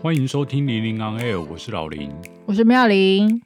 [0.00, 2.08] 欢迎收听零零 on air，我是老林，
[2.46, 3.42] 我是妙玲。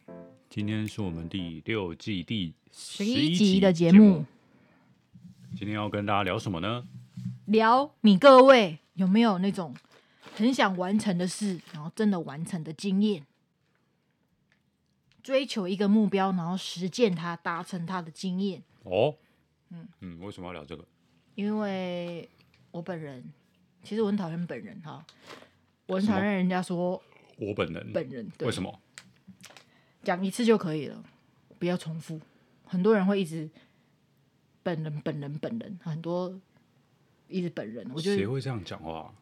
[0.50, 4.26] 今天是我们第六季第十一集集的节目。
[5.56, 6.86] 今天要跟大家聊什么呢？
[7.46, 9.74] 聊你各位有没有那种
[10.34, 13.24] 很想完成的事，然后真的完成的经验？
[15.22, 18.62] 追求一个目标，然后实践它，达成它的经验。
[18.82, 19.14] 哦，
[19.70, 20.84] 嗯嗯，为什么要聊这个？
[21.34, 22.28] 因为
[22.72, 23.24] 我本人，
[23.82, 25.02] 其实我很讨厌本人哈。
[25.92, 27.02] 我很讨厌人家说
[27.36, 28.80] 我本人，本人为什么？
[30.02, 31.04] 讲一次就可以了，
[31.58, 32.18] 不要重复。
[32.64, 33.50] 很多人会一直
[34.62, 36.34] 本人、本人、本人，很多
[37.28, 37.86] 一直本人。
[37.94, 39.12] 我觉得谁会这样讲话？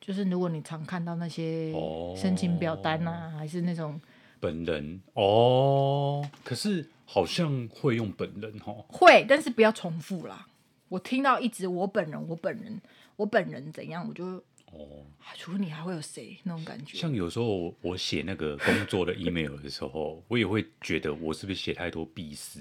[0.00, 1.72] 就是如果你常看到那些
[2.16, 4.00] 申请表单啊，哦、还是那种
[4.38, 10.46] 本人哦，可是好像会用本人哦，会，但是不要重复啦。
[10.88, 12.80] 我听到一直我本人、我本人、
[13.16, 14.40] 我本人怎样，我就。
[14.72, 16.98] 哦，除了你还会有谁那种感觉？
[16.98, 22.60] 像有时候我写那个工作的 email 的时候，我也会觉得我是不是写太多必思？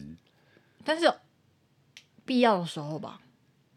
[0.86, 1.12] 但是
[2.26, 3.22] 必要的时候吧，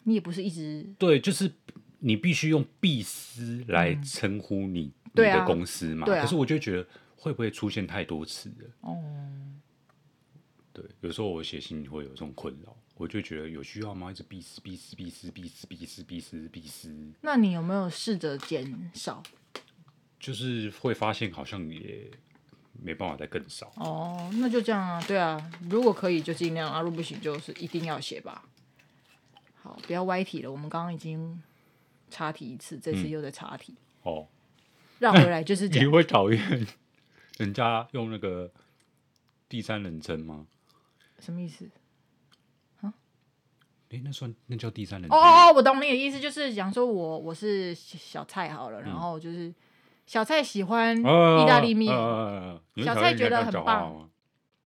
[0.04, 1.52] 你也不是一直对，就是
[1.98, 6.06] 你必须用必思来称呼你、嗯、你的公司嘛。
[6.06, 8.70] 对啊、可是我就觉得会不会出现太多次了？
[8.82, 9.02] 哦，
[10.72, 12.76] 对，有时候我写信会有这种困扰。
[13.00, 14.10] 我就觉得有需要吗？
[14.10, 16.94] 一直必死必死必死必死必死必死必死。
[17.22, 19.22] 那你有没有试着减少？
[20.18, 22.10] 就是会发现好像也
[22.74, 23.72] 没办法再更少。
[23.76, 28.44] 哦，那就这样啊，对啊，如果可以就尽量啊，如果不行就是一定要写吧。
[29.62, 31.42] 好，不要歪题了，我们刚刚已经
[32.10, 33.72] 查题一次，这次又在查题。
[34.04, 34.28] 嗯、哦，
[34.98, 35.82] 绕回来就是 讲。
[35.82, 36.66] 你会讨厌
[37.38, 38.52] 人家用那个
[39.48, 40.46] 第三人称吗？
[41.18, 41.66] 什么意思？
[43.90, 49.52] 哎，那算那叫第三人哦哦，我懂你的意思，就是讲说我我是小蔡好了，嗯、然后就是
[50.06, 54.08] 小蔡喜欢意大利面，哦、小蔡觉得很棒，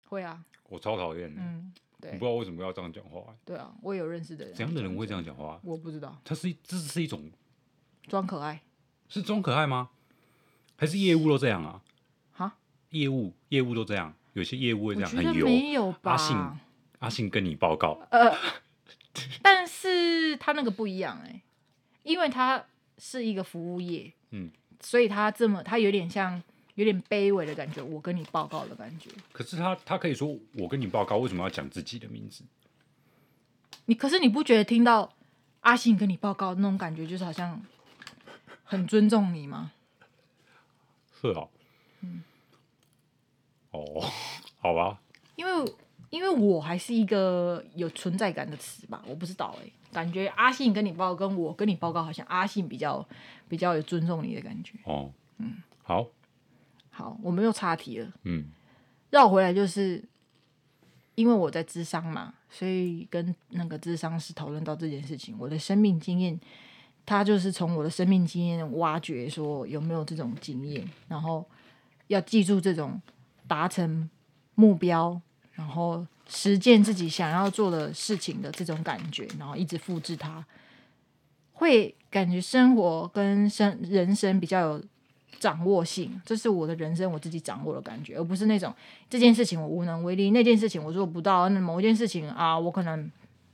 [0.09, 1.71] 会啊，我超讨厌，嗯，
[2.01, 5.57] 对，我不知道为什么要这样讲话，对啊，我也有认识的人，怎样的人会这样讲话？
[5.63, 7.31] 我不知道，他是这是一种
[8.07, 8.61] 装可爱，
[9.07, 9.91] 是装可爱吗？
[10.75, 11.81] 还是业务都这样啊？
[12.33, 12.57] 哈，
[12.89, 16.11] 业务业务都这样，有些业务会这样，很油，没有吧？
[16.11, 16.37] 阿信
[16.99, 18.35] 阿信跟你报告，呃。
[19.41, 21.41] 但是他那个不一样哎、欸，
[22.03, 22.65] 因为他
[22.97, 26.41] 是一个服务业，嗯，所以他这么他有点像
[26.75, 29.09] 有点卑微的感觉，我跟你报告的感觉。
[29.31, 32.43] 可是他他可以说我跟你报告，为什么要讲自己的名字？
[33.85, 35.13] 你可是你不觉得听到
[35.61, 37.61] 阿信跟你报告那种感觉，就是好像
[38.63, 39.71] 很尊重你吗？
[41.21, 41.47] 是啊，
[42.01, 42.23] 嗯，
[43.71, 44.11] 哦，
[44.59, 45.01] 好吧，
[46.13, 46.33] 因为。
[46.33, 53.07] 我还是一个有存在感的词吧，我不知道哎、欸，感觉阿信跟你报告，跟我跟你报告，好像阿信比较
[53.47, 54.73] 比较有尊重你的感觉。
[54.83, 56.07] 哦，嗯，好，
[56.89, 58.11] 好，我们又岔题了。
[58.23, 58.47] 嗯，
[59.11, 60.03] 绕回来就是，
[61.13, 66.37] 因为我在智商嘛，所以跟那个智商师讨论到这件事情，我的生命经验，
[67.05, 71.47] 他就是从我的生命经验挖掘说有没有这种经验，然后
[72.07, 72.99] 要记住这种
[73.47, 74.09] 达成
[74.55, 75.21] 目标。
[75.53, 80.43] 然后实践自己想要做的事情的这种感觉，然后一直复制它，
[81.53, 84.83] 会感觉生活跟生人生比较有
[85.39, 86.21] 掌握性。
[86.25, 88.73] 这是我的人生我自己掌握的感觉，而不是那种
[89.09, 93.11] 这件事情我无能为力，那件事情我做不到，那某一件事情啊，我可能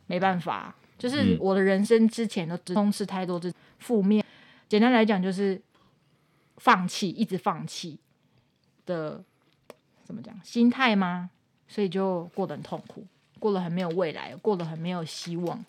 [0.08, 0.76] 没办法。
[0.98, 4.24] 就是我的人生之前都充斥太多这负面。
[4.68, 5.62] 简单来讲，就是
[6.58, 7.98] 放弃，一直放弃
[8.86, 9.24] 的，
[10.04, 10.38] 怎么讲？
[10.44, 11.30] 心态吗？
[11.70, 13.06] 所以就过得很痛苦，
[13.40, 15.64] 过得很没有未来，过得很没有希望。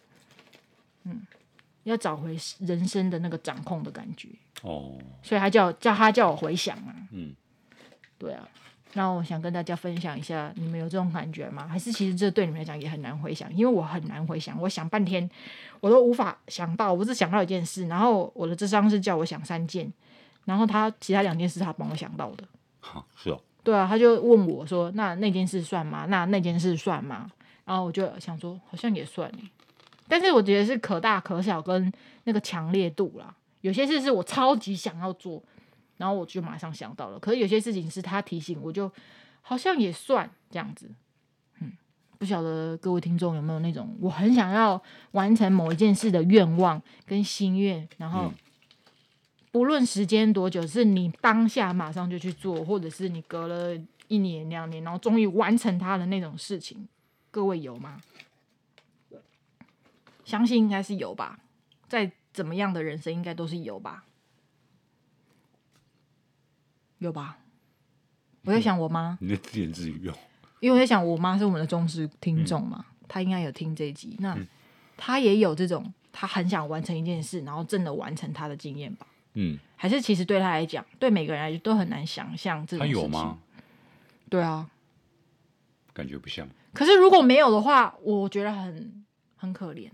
[1.05, 1.25] 嗯，
[1.85, 4.31] 要找回人生的那个掌控的感觉。
[4.63, 6.97] 哦，所以他叫叫他叫我回想啊。
[7.13, 7.35] 嗯，
[8.19, 8.49] 对啊。
[8.95, 11.65] 那我想跟大家分享一下，你们有这种感觉吗？
[11.69, 13.49] 还是其实这对你们来讲也很难回想？
[13.55, 15.31] 因为我很难回想，我想半天
[15.79, 16.93] 我都无法想到。
[16.93, 19.93] 我只想到一件事，然后我的智商是叫我想三件，
[20.45, 22.45] 然后他其他两件事他帮我想到的。
[22.81, 23.41] 好，是哦。
[23.63, 26.07] 对啊，他就问我说：“那那件事算吗？
[26.09, 27.31] 那那件事算吗？”
[27.67, 29.31] 然后我就想说，好像也算。
[30.09, 31.93] 但是我觉得是可大可小跟
[32.25, 33.35] 那个强烈度啦。
[33.61, 35.43] 有些事是我超级想要做，
[35.99, 37.19] 然后我就马上想到了。
[37.19, 38.91] 可是有些事情是他提醒，我就
[39.43, 40.91] 好像也算这样子。
[41.61, 41.73] 嗯，
[42.19, 44.83] 不晓得各位听众有没有那种我很想要
[45.13, 48.33] 完成某一件事的愿望跟心愿，然后。
[49.51, 53.77] 不论时间多久，是你当下马上就去做，或者是你隔了
[54.09, 56.89] 一年两年，然后终于完成它的那种事情，
[57.31, 58.01] 各位有吗？
[60.25, 61.41] 相信应该是有吧。
[61.89, 64.05] 再怎么样的人生，应该都是有吧。
[66.99, 67.39] 有吧？
[68.45, 70.15] 我在想我妈，你在自言自语用，
[70.61, 74.39] 因为我在想我妈是我们的忠实听众嘛，嗯、她应该有听这一集，那
[74.97, 79.07] 她也有这种，她很想完成一件事，然后真的完成她的经验吧？
[79.35, 83.01] 嗯，还是其实对他来讲，对每个人来讲都很难想象这种事情。
[83.01, 83.39] 她有吗？
[84.29, 84.69] 对啊，
[85.93, 86.49] 感觉不像。
[86.73, 89.05] 可是如果没有的话，我觉得很
[89.37, 89.91] 很可怜。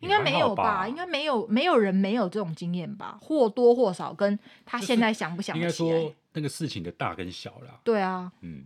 [0.00, 0.86] 应该没有吧？
[0.86, 3.18] 应该没有，没有人没有这种经验吧？
[3.22, 5.88] 或多或少跟他现在想不想得起来？
[5.88, 7.80] 应该说那个事情的大跟小啦。
[7.82, 8.64] 对啊，嗯。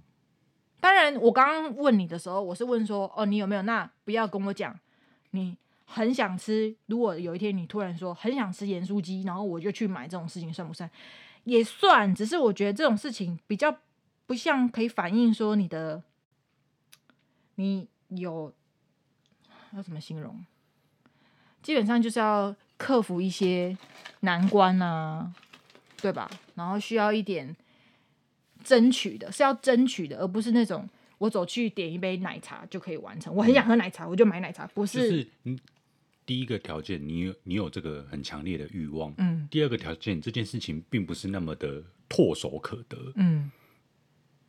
[0.81, 3.63] 当然，我刚刚问你的时候，我是问说，哦，你有没有？
[3.63, 4.79] 那不要跟我讲，
[5.31, 5.57] 你
[5.93, 6.73] 很想吃。
[6.87, 10.89] 如果有一天你突然说很想吃盐酥鸡，然后我就去买，这种事情算不算？
[11.45, 12.15] 也算。
[12.15, 13.77] 只是我觉得这种事情比较
[14.27, 16.01] 不像可以反映说你的，
[17.57, 18.53] 你有
[19.75, 20.45] 要怎么形容？
[21.61, 23.77] 基本上就是要克服一些
[24.21, 25.35] 难关啊，
[26.01, 26.31] 对吧？
[26.55, 27.57] 然后需要一点
[28.63, 30.89] 争取的，是要争取的，而不是那种
[31.19, 33.35] 我走去点一杯奶茶就可以完成。
[33.35, 35.11] 我很想喝奶茶，我就买奶茶，不是。
[35.11, 35.59] 是嗯，
[36.31, 39.49] 第一个条件，你有你有这个很强烈的欲望，嗯。
[39.51, 43.51] 第二个条件，这件事情并不是那么的唾手可得，嗯，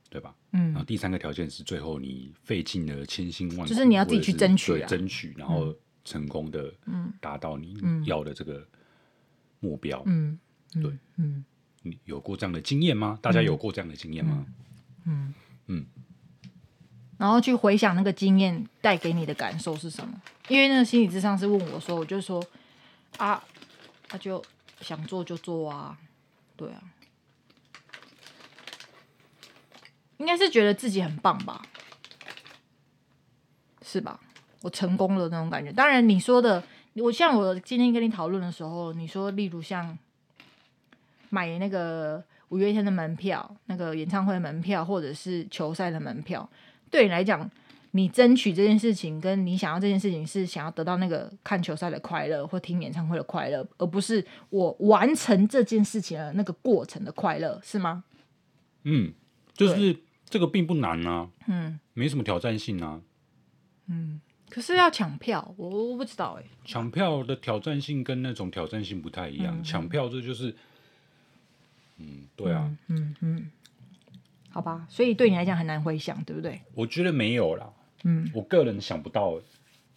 [0.08, 0.36] 对吧？
[0.52, 0.66] 嗯。
[0.66, 5.76] 然后第三个条件是，最后你费尽了千辛万苦，就是你要自己去争取啊，争取，然后。
[6.04, 6.74] 成功的
[7.20, 8.68] 达到你要的这个
[9.60, 10.36] 目标，嗯，
[10.74, 11.46] 对，嗯，
[11.84, 13.20] 你有过这样的经验吗？
[13.22, 14.44] 大家有过这样的经验吗？
[15.06, 15.32] 嗯
[15.68, 15.86] 嗯，
[17.22, 20.20] 然后去回想那个经验带给你的感受是什么？
[20.48, 22.44] 因为那个心理咨商师问我说，我就说
[23.18, 23.44] 啊，
[24.08, 24.44] 他就
[24.80, 25.96] 想做就做啊，
[26.56, 26.82] 对啊，
[30.18, 31.62] 应该是觉得自己很棒吧，
[33.86, 34.20] 是吧？
[34.64, 35.72] 我成功了那种感觉。
[35.72, 36.64] 当然，你说的，
[36.96, 39.96] 我像我今天跟你讨论的时候，你说，例如像
[41.30, 46.50] 买那个五月天的门票、那个演唱会的门票，或者是球赛的门票，
[46.92, 47.50] 对你来讲，
[47.92, 58.04] 你争取这件事情，跟你想要这件事情，是想要得到那个看球赛的快乐，或听演唱会的快乐，而不是我完成这件事情的那个过程的快乐，是吗？
[58.84, 59.14] 嗯，
[59.54, 63.02] 就是这个并不难啊，嗯，没什么挑战性啊，
[63.88, 64.22] 嗯。
[64.50, 66.44] 可是要抢票，我我不知道哎。
[66.66, 69.58] 抢票的挑战性跟那种挑战性不太一样。
[69.58, 70.54] 嗯、抢票这就是，
[71.96, 73.52] 嗯，对啊，嗯嗯，嗯，
[74.52, 76.62] 好吧，所以对你来讲很难回想，对不对？
[76.74, 77.72] 我觉得没有啦，
[78.04, 79.42] 嗯，我个人想不到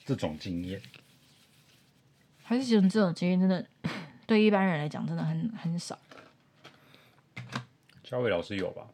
[0.04, 0.80] 这种经验，
[2.42, 3.64] 还是觉得这种经验真的
[4.26, 5.98] 对一般人来讲真的很很少。
[8.02, 8.86] 嘉伟老师有吧？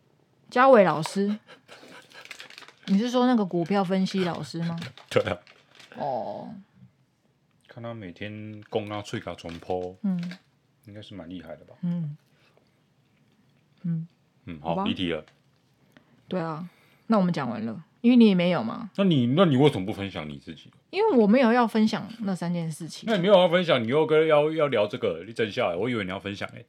[0.48, 1.38] 嘉伟老师。
[2.86, 4.76] 你是说那个股票分析老师吗？
[5.10, 5.38] 对啊。
[5.96, 6.54] 哦。
[7.68, 10.38] 看他每天供啊、脆卡、重抛，嗯，
[10.86, 11.74] 应该是蛮厉害的吧？
[11.82, 12.16] 嗯。
[13.82, 14.08] 嗯
[14.46, 15.24] 嗯，好，离题了。
[16.30, 16.66] 对啊，
[17.08, 18.88] 那我们讲完了，因为你也没有嘛。
[18.96, 20.70] 那你那你为什么不分享你自己？
[20.90, 23.04] 因为我没有要分享那三件事情。
[23.08, 26.64] 那你没有要分享，你又跟要要聊这个，你真笑，我以为你要分享哎。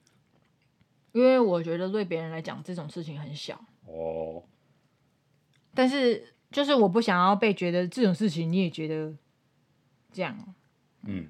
[1.12, 3.64] 因为我觉得对别人来讲这种事情很小。
[3.86, 4.44] 哦。
[5.74, 9.14] 但是，就是我不想要被觉得这种事情，你也觉得
[10.12, 10.38] 这样，
[11.06, 11.28] 嗯，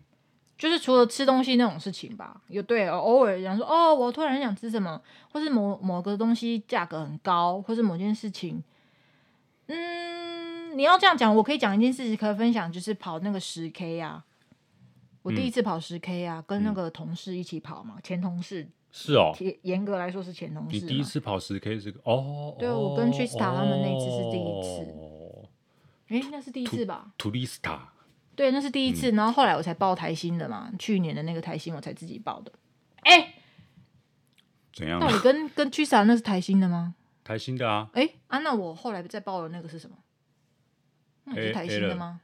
[0.62, 8.64] 就是除了吃东西那种事情吧，有对，偶尔想说，哦，我突然想吃什么，或是某某个东西价格很高，或是某件事情，
[9.66, 14.24] 嗯，你要这样讲，我可以讲一件事情可以分享，就是跑那个十 K 啊，
[15.24, 18.70] 我第一次跑十 K 啊，嗯，跟那个同事一起跑嘛，前同事。
[18.92, 19.34] 是哦，
[19.64, 20.78] 严格来说是前同事。
[20.78, 25.48] 你第一次跑十 K 是个哦，对，我跟 Trista 他们那次是第一次。
[26.10, 27.80] 哎、欸，那是第一次吧？Trista。
[28.42, 32.52] 对，那是第一次，嗯、然后后来我才报台新的嘛，去年的那个台新我才自己报的。
[33.02, 33.34] 哎、欸，
[34.74, 35.00] 怎样？
[35.00, 36.96] 到底 跟跟 Trista 那是台新的吗？
[37.24, 37.88] 台新的啊。
[37.94, 39.96] 哎、欸，啊，那我后来再报的那个是什么？
[41.26, 42.22] 那是台新的吗？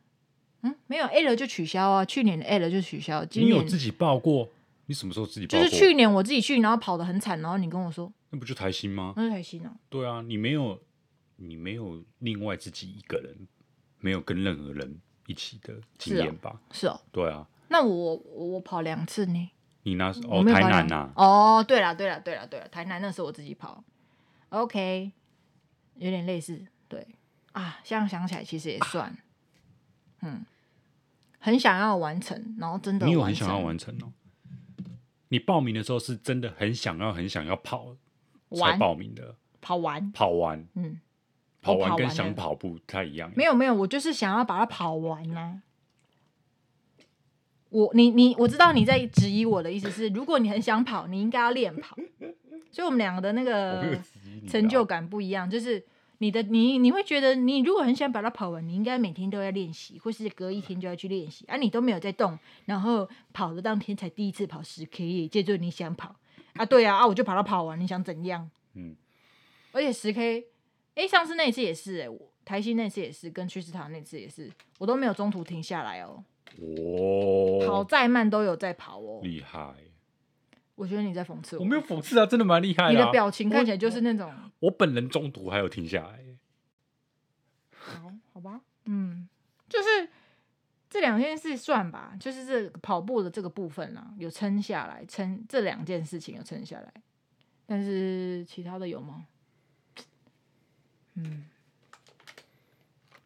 [0.62, 3.24] 嗯，没有 L 就取消啊，去年的 L 就取消。
[3.24, 4.50] 今年你有自己报过？
[4.88, 5.59] 你什么时候自己报？
[5.59, 9.13] 就是去年我自己去，然后跑的很惨，然后你跟我说，那不就台新吗？
[9.15, 9.75] 那是台新啊。
[9.88, 10.81] 对啊，你没有，
[11.36, 13.47] 你没有另外自己一个人，
[14.00, 16.60] 没有跟任何人一起的经验吧？
[16.72, 17.00] 是哦。
[17.12, 17.48] 对啊。
[17.67, 19.51] 那我我跑两次呢。
[19.84, 21.10] 你那是哦，台南呐。
[21.15, 23.84] 哦，对了对了对了对了，台南那是我自己跑。
[24.50, 25.12] OK，
[25.96, 27.05] 有点类似，对
[27.51, 29.17] 啊，这样想起来其实也算，啊、
[30.22, 30.46] 嗯，
[31.39, 34.12] 很想要完成，然后真的，你有很想要完成哦。
[35.29, 37.96] 你报名的时候是真的很想要、很想要跑
[38.51, 41.00] 才报名的，跑完，跑完，嗯，
[41.67, 43.31] 跑完跟想跑不太一样。
[43.36, 45.62] 没有没有，我就是想要把它跑完呢、啊。
[47.69, 51.97] 我你你，我知道你在质疑我的意思是，如果你很想跑，你应该要练跑。
[52.71, 54.00] 所以我们两个的那个
[54.47, 55.83] 成就感不一样，就是
[56.19, 66.15] 你的你你会觉得你如果很想把它跑完，你应该每天都要练习，或是隔一天就要去练习，啊，你都没有在动，然后跑的当天才第一次跑十 K，借助你想跑
[66.53, 68.50] 啊，对啊，啊，我就把它跑完，你想怎样？
[68.75, 68.95] 嗯，
[69.71, 70.45] 而且十 K，
[70.97, 76.23] 哎，上次那一次也是、欸，哎，台西那次也是，跟屈斯塔那次也是，我都没有中途停下来哦。
[76.59, 79.75] 哦，跑再慢都有在跑哦，厉害！
[80.73, 82.91] 我觉得你在讽刺我，我没有讽刺啊，真的蛮厉害的。
[82.91, 86.19] 你的表情看起来就是那种，我，我本人中途还有停下来。
[87.71, 89.29] 好，好吧，嗯，
[89.69, 90.09] 就是
[90.89, 96.91] 这两件事算吧，就是这跑步的这个部分啊，有撑下来，撑这两件事情有撑下来，
[97.67, 99.25] 但是其他的有吗？
[101.17, 101.43] 嗯，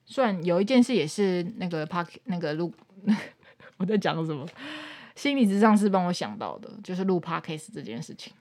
[0.05, 2.73] 算有一件事也是那个 park 那个录。
[3.77, 4.47] 我在讲什么？
[5.15, 8.33] 心理之上是帮我想到的，就是录 podcast 这件事情。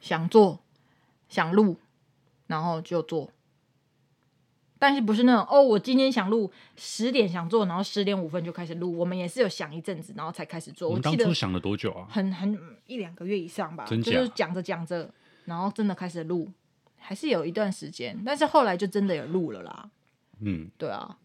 [0.00, 0.60] 想做，
[1.28, 1.76] 想录，
[2.46, 3.30] 然后就做。
[4.78, 8.96] 但是不是那种哦，我今天想录，十点想做，然后十点五分就开始录。
[8.96, 10.90] 我们也是有想一阵子，然后才开始做。
[10.90, 12.06] 我当初想了多久啊？
[12.10, 13.84] 很很一两个月以上吧。
[13.84, 15.10] 就是讲着讲着，
[15.46, 16.50] 然后真的开始录，
[17.06, 18.20] 还是有一段时间。
[18.26, 19.90] 但是后来就真的有录了啦。
[20.40, 21.16] 嗯，对啊。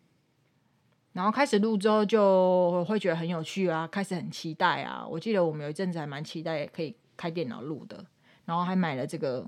[1.14, 5.06] 然后开始录之后，就会觉得很有趣啊，开始很期待啊。
[5.06, 8.06] 我记得我们有一阵子还蛮期待可以开电脑录的，
[8.46, 9.46] 然后还买了这个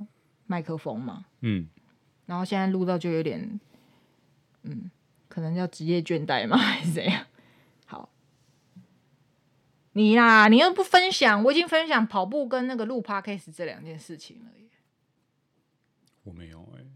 [0.48, 1.26] 麦克风嘛。
[1.42, 1.70] 嗯。
[2.26, 3.60] 然后现在录到就有点，
[4.64, 4.90] 嗯，
[5.28, 6.58] 可能叫职业倦怠嘛？
[6.58, 7.26] 还是怎样？
[7.86, 8.10] 好，
[9.92, 14.63] 你啦，你又不分享，我已经分享跑步跟那个录 podcast 这两件事情了耶。
[16.24, 16.88] 我没有哎、欸。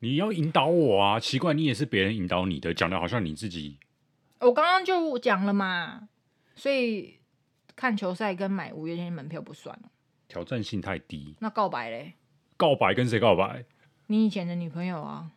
[0.00, 1.18] 你要引导我啊！
[1.18, 3.78] 奇怪，你也是别人引导你的，讲的好像你自己。
[4.40, 6.08] 我刚刚就讲了嘛，
[6.54, 7.18] 所以
[7.74, 9.90] 看球赛跟买五月天门票不算了，
[10.28, 11.34] 挑战性太低。
[11.40, 12.12] 那告白嘞？
[12.58, 13.64] 告白跟谁告白？
[14.08, 15.30] 你以前的女朋友啊？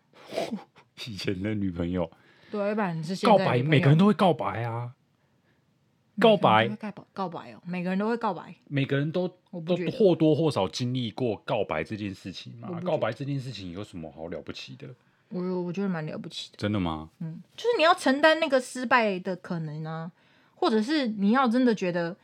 [1.08, 2.12] 以前的女朋友？
[2.52, 2.92] 对，吧？
[2.92, 4.94] 你是告白，每个人都会告白啊。
[6.20, 6.68] 告白，
[7.14, 7.62] 告白哦！
[7.66, 9.28] 每个人都会告白，每个人都
[9.66, 12.80] 都或多或少经历过告白这件事情嘛。
[12.82, 14.88] 告白这件事情有什么好了不起的？
[15.30, 16.58] 我我觉得蛮了不起的。
[16.58, 17.10] 真的吗？
[17.20, 20.12] 嗯，就是你要承担那个失败的可能啊，
[20.56, 22.16] 或者是你要真的觉得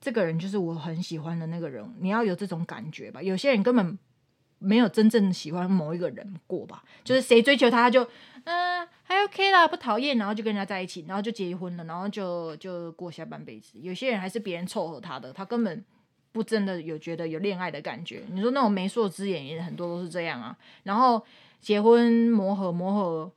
[0.00, 3.22] 这个人就是我很喜欢的那个人，你要有这种感觉吧。
[3.22, 3.98] 有些人根本
[4.58, 8.08] 没有真正喜欢某一个人过吧，就是谁追求他，他就
[8.46, 8.88] 嗯。
[9.08, 13.78] 还 OK 啦，不讨厌，然后就跟人家在一起，然后就结婚了，然后就就过下半辈子。
[13.78, 15.84] 有些人还是别人凑合他的，他根本
[16.32, 18.24] 不真的有觉得有恋爱的感觉。
[18.32, 20.56] 你说那种媒妁之言也很多都是这样啊。
[20.82, 21.24] 然后
[21.60, 23.32] 结婚磨合磨合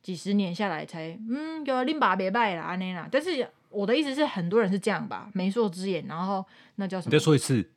[0.00, 3.06] 几十年下来才嗯，有另把别拜啦安内啦。
[3.12, 6.42] 但是我的意思是，很多人是这样吧，媒妁之言，然后
[6.76, 7.12] 那叫什么？
[7.12, 7.70] 你再说一次。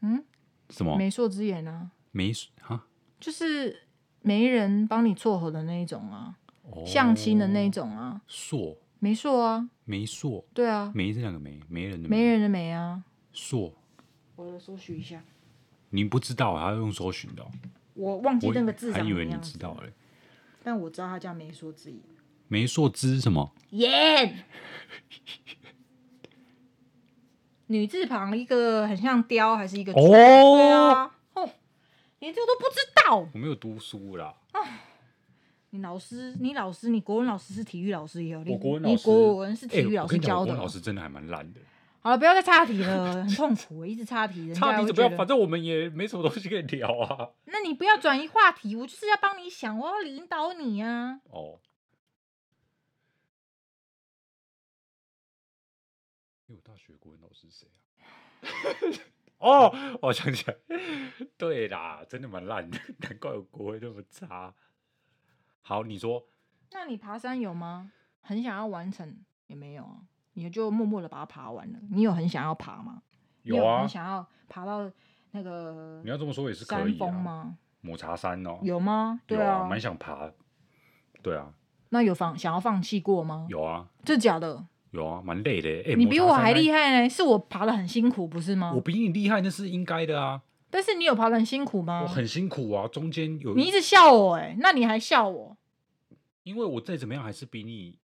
[0.00, 0.24] 嗯？
[0.70, 0.96] 什么？
[0.96, 1.90] 媒妁之言啊？
[2.10, 2.32] 媒
[2.66, 2.86] 啊？
[3.20, 3.82] 就是
[4.22, 6.36] 没人帮你撮合的那一种啊。
[6.86, 8.76] 相亲的那一种啊，硕。
[9.02, 13.72] 媒硕啊，媒硕，对啊，媒这两个媒，媒人的媒人的媒啊，硕，
[14.36, 15.24] 我来搜寻一下，
[15.88, 17.42] 你不知道，还要用搜寻的，
[17.94, 19.90] 我忘记那个字，还以为你知道嘞，
[20.62, 21.98] 但我知道它叫媒妁之言，
[22.48, 23.50] 媒妁之什么？
[23.70, 24.44] 言，
[27.68, 30.08] 女字旁一个很像雕，还是一个哦？
[30.10, 31.50] 对啊，哦，
[32.18, 34.34] 连这个都不知道，我没有读书啦。
[35.70, 40.46] 你老师，你老师，你国文老师是体育老师也有，我国文你国文是体育老师教的。
[40.46, 41.60] 国文老师真的还蛮烂的。
[42.00, 44.52] 好了，不要再岔题了，很痛苦，一直岔题。
[44.54, 45.16] 岔题怎么样？
[45.16, 47.30] 反正我们也没什么东西可以聊啊。
[47.44, 51.20] 那你不要转移话题，我就是要帮你想，我要引导你啊。
[51.30, 51.60] 哦。
[56.46, 57.68] 因为我大学国文老师是谁
[58.00, 58.98] 啊？
[59.40, 60.56] 哦，我想起来，
[61.36, 64.54] 对啦，真的蛮烂的， 难怪我国会那么差。
[65.62, 66.26] 好，你说，
[66.72, 67.90] 那你爬山有吗？
[68.22, 69.16] 很想要完成
[69.46, 70.02] 也没有啊，
[70.34, 71.78] 你就默默的把它爬完了。
[71.90, 73.02] 你有很想要爬吗？
[73.42, 74.90] 有啊，你很想要爬到
[75.30, 76.00] 那个？
[76.04, 76.96] 你要这么说也是可以。
[76.96, 77.56] 山峰吗？
[77.80, 79.20] 抹茶山哦，有吗？
[79.26, 80.30] 对啊，蛮想爬。
[81.22, 81.52] 对啊，
[81.88, 83.46] 那有放想要放弃过吗？
[83.48, 84.66] 有啊，这假的？
[84.90, 85.68] 有啊，蛮累的。
[85.90, 88.72] 哎，你比我还厉害呢，是我爬得很辛苦，不是吗？
[88.74, 90.42] 我比你厉害，那是应该的啊。
[90.70, 92.02] 但是你有爬的很辛苦吗？
[92.02, 95.56] 我很辛苦啊，中间有你一直笑我哎，那你还笑我？
[96.42, 97.96] 因为我再怎么样还是比你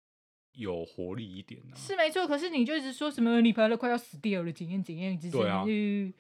[0.53, 1.77] 有活力一点呢、啊。
[1.77, 5.65] 是没错，可是你就一直说什么你爬的快要死掉了，怎样怎样，一直这样。
[5.65, 6.13] 对啊。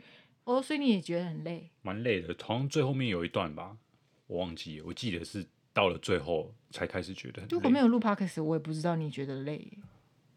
[0.44, 1.70] 哦，所以你也觉得很累？
[1.82, 3.76] 蛮累的，好像最后面有一段吧，
[4.28, 7.48] 我忘记了，我记得是到了最后才开始觉得很累。
[7.50, 9.68] 如果没有录 Podcast，我也不知道你觉得累。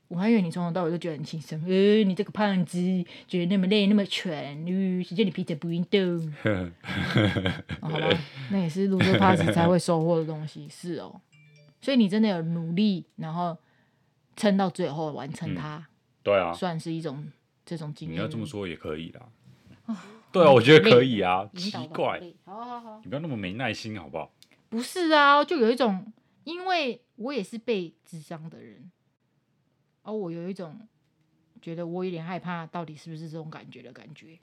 [0.10, 1.58] 我还以为你从头到尾都觉得很轻松。
[1.68, 2.80] 呃，你这个胖子，
[3.28, 4.34] 觉得那么累，那么喘，
[5.04, 6.02] 谁叫你平常不运动？
[6.44, 8.10] 哦、好吧，
[8.50, 11.22] 那也是录这 pass 才会收获的东西，是哦。
[11.80, 13.56] 所以你真的有努力，然后
[14.36, 15.78] 撑到最后完成它。
[15.78, 15.86] 嗯、
[16.24, 17.32] 对啊，算是一种
[17.64, 18.18] 这种经验。
[18.18, 19.30] 你要这么说也可以啦。
[19.86, 19.96] 哦、
[20.32, 21.48] 对啊，我觉得可以啊。
[21.56, 24.32] 奇怪，好好好，你不要那么没耐心，好不好？
[24.70, 26.12] 不是啊，就有一种，
[26.46, 28.90] 因为我也是被智商的人。
[30.04, 30.80] 而我有一种
[31.62, 34.40] 觉得我有点害怕，到底是不是这种感觉的感觉？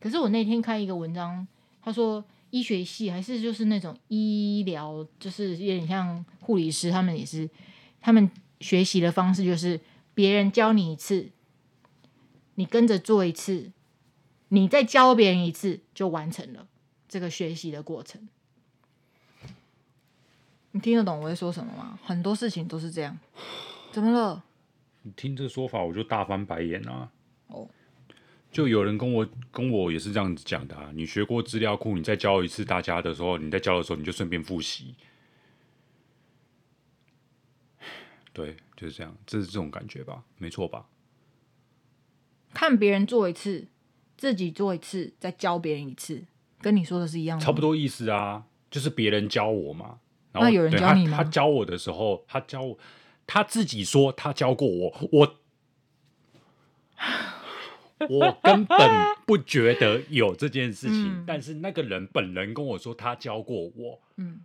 [0.00, 1.46] 可是我那天看一个文章，
[1.80, 7.48] 他说医学系还是就是那种医疗，就是有点像护理师，他们也是，
[8.00, 9.80] 他们学习的方式就是
[10.14, 11.30] 别人教你一次，
[12.56, 13.70] 你跟着做一次，
[14.48, 16.66] 你再教别人一次，就完成了
[17.08, 18.28] 这个学习的过程。
[20.72, 21.98] 你听得懂我在说什么吗？
[22.02, 23.18] 很多事情都是这样。
[23.92, 24.44] 怎么了？
[25.02, 27.10] 你听这个说法，我就大翻白眼啊！
[27.48, 27.68] 哦，oh.
[28.50, 30.90] 就有人跟我跟我也是这样子讲的啊。
[30.94, 34.94] 你学过资料库，你再教一次大家的时候，你在教的时候，你就顺便复习。
[38.32, 40.22] 对，就是这样，这是这种感觉吧？
[40.38, 40.86] 没错吧？
[42.54, 43.66] 看别人做一次，
[44.16, 46.24] 自己做一次，再教别人一次，
[46.60, 48.46] 跟你说的是一样的，差不多意思啊。
[48.70, 49.98] 就是别人教我嘛，
[50.32, 51.18] 然后那有人教你吗？
[51.18, 52.78] 他，他教我的时候，他教我。
[53.32, 55.38] 他自己说他教过我，我
[58.10, 58.78] 我根本
[59.24, 61.20] 不觉得有这件事情。
[61.20, 64.42] 嗯、但是那个人本人跟我说他教过我，嗯，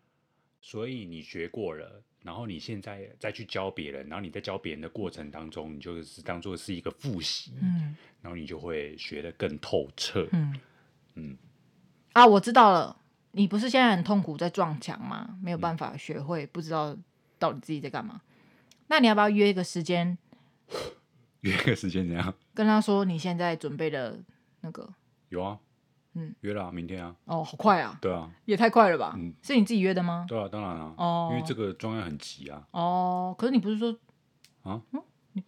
[0.61, 10.59] 所以你学过了，然后你现在再去教别人，然后你在教别人的过程当中，你就是当做是一个复习，嗯，然后你就会学得更透彻，嗯
[11.15, 11.37] 嗯。
[12.13, 12.95] 啊，我知道了，
[13.31, 15.37] 你不是现在很痛苦在撞墙吗？
[15.43, 16.95] 没有办法学会，嗯、不知道
[17.37, 18.21] 到底自己在干嘛。
[18.87, 20.17] 那你要不要约一个时间？
[21.41, 22.33] 约一个时间怎样？
[22.53, 24.19] 跟他说你现在准备的
[24.61, 24.89] 那个。
[25.29, 25.59] 有啊，
[26.13, 27.15] 嗯，约了，明天啊。
[27.25, 27.97] 哦，好快啊！
[28.01, 29.13] 对啊，也太快了吧？
[29.17, 30.25] 嗯，是你自己约的吗？
[30.27, 30.93] 对啊，当然啊。
[30.97, 32.67] 哦，因为这个专案很急啊。
[32.71, 33.91] 哦，可是你不是说
[34.63, 34.81] 啊？
[34.91, 35.01] 嗯，
[35.33, 35.43] 你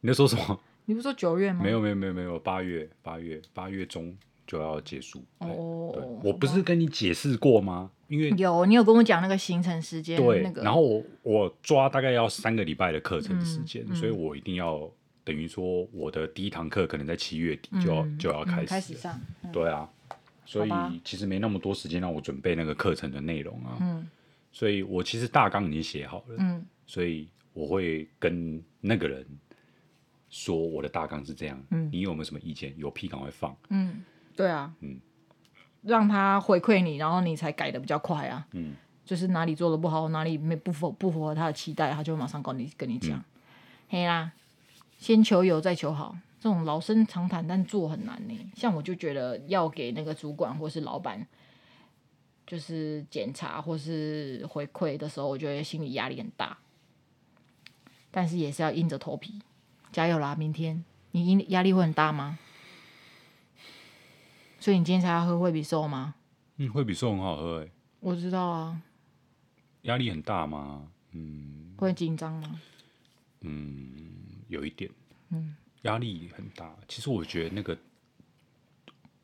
[0.00, 0.60] 你在说什么？
[0.84, 1.62] 你不是说九月吗？
[1.62, 4.16] 没有，没有，没有，没有，八月，八月，八月中
[4.48, 5.22] 就要结束。
[5.38, 7.92] 哦，对，我不是跟你解释过吗？
[8.08, 14.90] 因为有你有跟我讲那个行程时间，对，那个、然后我我抓大概要三个礼拜的课程时间，嗯嗯、所以我一定要
[15.22, 19.86] 等于说我的第一堂课可能在七月底就要、嗯、就要开始、嗯、开始上，嗯、对啊，
[20.46, 20.70] 所以
[21.04, 24.08] 其实没那么多时间让我准备那个课程的内容啊，嗯，
[24.50, 29.26] 所以我其实大纲已经写好了，嗯，所以我会跟那个人
[30.30, 32.74] 说我的大纲是这样，嗯，你有没有什么意见？
[32.78, 34.02] 有屁赶快放，嗯，
[34.38, 35.00] 对啊，嗯。
[35.82, 38.46] 让他回馈你，然后你才改的比较快啊。
[38.52, 38.74] 嗯，
[39.04, 43.16] 就是哪里做的不好，哪里没不符不符合他的期待，他就会马上跟你跟你讲。
[43.16, 43.24] 嗯、
[43.88, 44.32] 嘿啦，
[44.98, 48.50] 先求有再求好，这种老生常谈，但做很难呢。
[48.56, 51.24] 像我就觉得要给那个主管或是老板，
[52.44, 56.58] 就是检查或是回馈的时候，我觉得心理压力很大。
[58.10, 59.40] 但是也是要硬着头皮，
[59.92, 60.34] 加油啦！
[60.34, 62.38] 明天你压力会很大吗？
[64.60, 66.14] 所以你今天才要喝惠比寿吗？
[66.56, 67.70] 嗯，惠比寿很好喝诶。
[68.00, 68.82] 我知道啊。
[69.82, 70.90] 压力很大吗？
[71.12, 71.74] 嗯。
[71.78, 72.60] 会紧张吗？
[73.42, 73.90] 嗯，
[74.48, 74.90] 有一点。
[75.30, 75.54] 嗯。
[75.82, 76.76] 压力很大。
[76.88, 77.78] 其实我觉得那个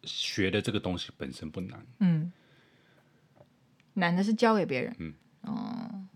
[0.05, 1.85] 学的这个东西本身不难。
[1.99, 2.33] 嗯。
[3.94, 4.94] 难的是教给别人。
[4.99, 5.14] 嗯。
[5.42, 6.07] 哦。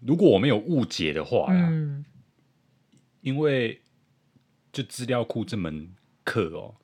[0.00, 2.04] 如果我没有误解的话呀，嗯。
[3.20, 3.82] 因为
[4.72, 6.76] 就资料库这门课哦，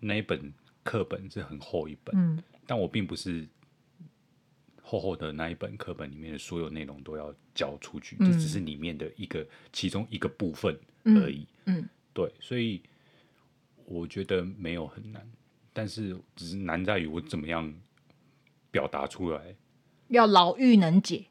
[0.00, 0.52] 那一本。
[0.84, 3.48] 课本是很厚一本，嗯，但我并不是
[4.82, 12.82] 厚厚的那一本课本里面的所有内容都要交出去，这、嗯、只是里面的一个其中一个部分而已，嗯，嗯对，所以
[13.86, 15.26] 我觉得没有很难，
[15.72, 17.74] 但是只是难在于我怎么样
[18.70, 19.56] 表达出来，
[20.08, 21.24] 要老嫗能解，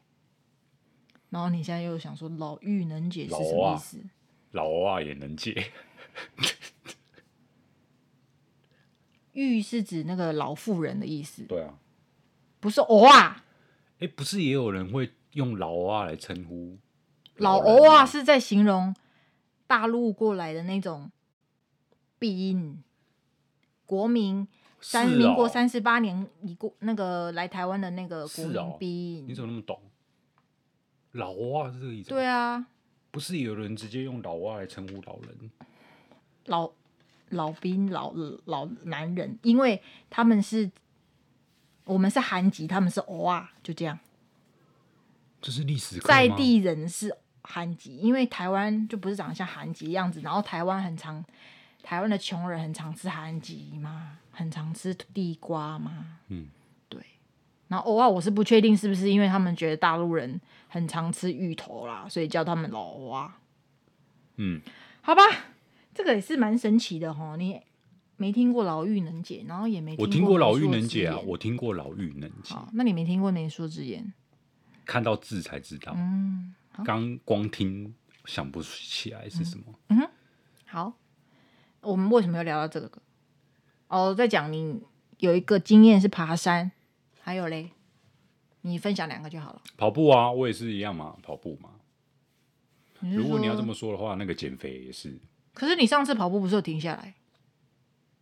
[1.30, 4.04] 然后你现在又想说老妪能解是什么意思？
[4.50, 5.72] 老啊也能解。
[9.34, 11.44] 嫗是指那个老妇人的意思。
[11.44, 11.74] 对啊，
[12.60, 13.44] 不是欧啊。
[13.98, 16.78] 哎，不是也有人会用老啊来称呼？
[17.36, 18.94] 老欧啊，是在形容
[19.66, 21.10] 大陆过来的那种
[22.18, 22.82] 兵，
[23.84, 24.46] 国民
[24.80, 29.28] 三民国三十八年已过那个来台湾的那个国民兵。
[29.28, 29.80] 你怎么那么懂？
[31.12, 32.08] 老啊是这个意思？
[32.10, 32.66] 对啊，
[33.10, 35.50] 不是有人直接用老啊来称呼老人？
[36.46, 36.70] 老。
[37.34, 38.12] 老兵、老
[38.46, 40.70] 老男人，因为他们是，
[41.84, 43.98] 我们是韩籍，他们是欧啊，就这样。
[45.40, 45.98] 这是历史？
[46.00, 51.22] 在地人是韩籍，因为台湾就不是长得像韩籍样子，然后台湾很常，
[51.82, 56.48] 台湾的穷人很常吃韩籍嘛，很常吃地瓜嘛，嗯，
[56.88, 57.00] 对。
[57.68, 63.30] 然后偶尔我是不确定是不是因为他们觉得大陆人很常吃芋头啦，所以叫他们老欧。
[64.36, 64.60] 嗯，
[65.02, 65.22] 好吧，
[65.94, 67.60] 这个也是蛮神奇的哈，你
[68.16, 74.12] 没听过老妪能解，然后也没听过我听过老妪能解啊，我听过老妪能解，那你没听过媒妁之言？
[74.84, 76.54] 看到字才知道，嗯，
[76.84, 79.64] 刚光听想不起来是什么。
[79.88, 80.10] 嗯哼，
[80.66, 80.92] 好，
[81.80, 83.00] 我们为什么要聊到这个？
[83.88, 84.82] 哦，在讲你
[85.18, 86.72] 有一个经验是爬山，
[87.20, 87.70] 还有嘞，
[88.62, 89.62] 你分享两个就好了。
[89.76, 91.70] 跑步啊，我也是一样嘛，跑步嘛。
[93.00, 95.18] 如果你要这么说的话，那个减肥也是。
[95.54, 97.14] 可是你上次跑步不是有停下来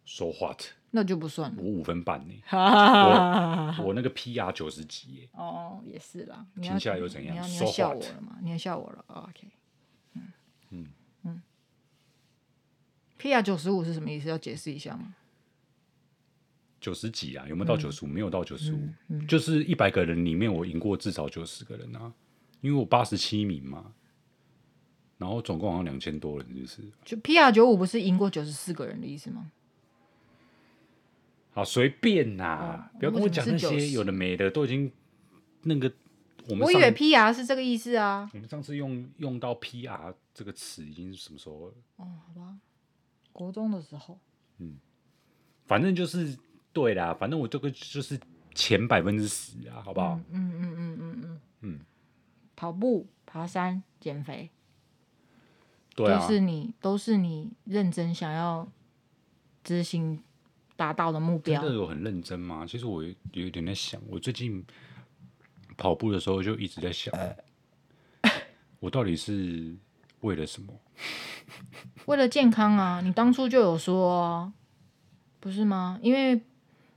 [0.06, 0.62] ？So what？
[0.94, 1.56] 那就不算了。
[1.58, 5.28] 我五分半呢，我我那个 PR 九十几耶。
[5.32, 6.46] 哦，也是啦。
[6.60, 7.34] 停下来又怎样？
[7.34, 8.38] 你要你要笑我了吗？
[8.42, 9.48] 你要笑我了？OK。
[10.14, 10.22] 嗯
[10.68, 10.86] 嗯
[11.24, 11.42] 嗯。
[13.18, 14.28] PR 九十五是什么意思？
[14.28, 15.14] 要解释一下吗？
[16.78, 17.46] 九十几啊？
[17.48, 18.08] 有没有到九十五？
[18.08, 18.86] 没有到九十五，
[19.26, 22.12] 就是一百个人里面我赢过至少九十个人啊，
[22.60, 23.94] 因为我八十七名嘛。
[25.22, 26.82] 然后总共好像两千多人，就是。
[27.04, 29.52] 就 PR 九五不是赢过九十四个人的意思吗？
[31.52, 34.90] 好随便呐、不要跟我讲那些有的没的，都已经
[35.62, 35.92] 那个
[36.48, 36.64] 我们。
[36.64, 38.28] 我以为 PR 是这个意思啊。
[38.34, 41.74] 我们上次用用到 PR 这个词已经是什么时候了？
[41.96, 42.56] 哦，好吧，
[43.32, 44.18] 国中的时候。
[44.58, 44.76] 嗯，
[45.66, 46.36] 反正就是
[46.72, 48.18] 对啦，反正我这个就是
[48.54, 50.18] 前百分之十啊，好不好？
[50.30, 50.96] 嗯嗯嗯。
[50.98, 51.80] 嗯嗯嗯
[52.54, 54.48] 跑步、爬山、减肥，
[55.94, 58.66] 对啊，都是你都是你认真想要
[59.64, 60.22] 执行。
[60.74, 62.66] 达到的目标，真的有很认真吗？
[62.66, 64.64] 其实我有有点在想，我最近
[65.76, 67.14] 跑步的时候就一直在想，
[68.80, 69.76] 我到底是
[70.22, 70.72] 为了什么？
[72.06, 73.00] 为了健康啊！
[73.00, 74.52] 你当初就有说，
[75.38, 76.00] 不是吗？
[76.02, 76.40] 因为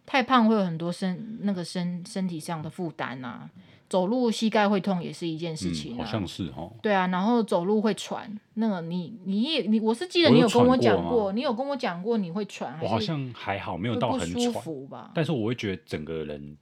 [0.03, 3.47] 太胖会有很多身那个身身体上的负担啊。
[3.95, 6.69] 走路膝盖会痛也是一件事情，啊嗯，好像是哦。
[6.81, 15.11] 对啊，然后走路会喘，那个你你也你，我是记得你有跟我讲过，过你有跟我讲过你会喘，我好像还好，没有到很喘，舒服吧？
[15.15, 16.57] 但是我会觉得整个人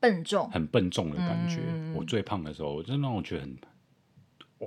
[0.00, 1.60] 笨重，很笨重的感觉。
[1.64, 3.56] 嗯、我最胖的时候，真的让我觉得很。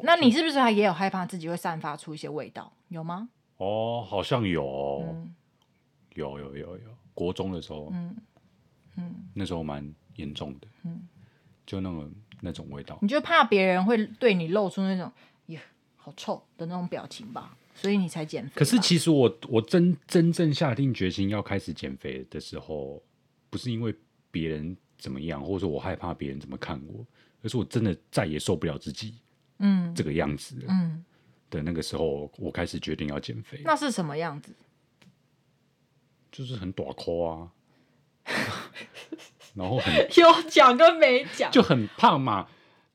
[0.01, 2.71] 那你是不是还也有害怕自己会散发出一些味道？
[2.87, 3.27] 有吗？
[3.57, 5.13] 哦，好像有，
[6.13, 8.15] 有有有有，国中的时候，嗯
[8.95, 11.05] 嗯，那时候蛮严重的，嗯。
[11.67, 15.11] 就那种那种味道，你就怕别人会对你露出那种
[15.47, 15.61] “耶，
[15.97, 18.53] 好臭”的那种表情吧，所以你才减肥。
[18.55, 23.03] 可是其实我我真真正下定决心要开始减肥的时候，
[23.49, 23.93] 不是因为
[24.31, 27.05] 别人怎么样，或者说我害怕别人怎么看我，
[27.43, 29.15] 而是我真的再也受不了自己，
[29.59, 31.03] 嗯，这个样子，嗯，
[31.49, 33.61] 的那个时候，我开始决定要减肥。
[33.65, 34.53] 那是什么样子？
[36.31, 37.51] 就是很短裤啊。
[39.57, 42.47] 然后很 有讲跟没讲，就很胖嘛，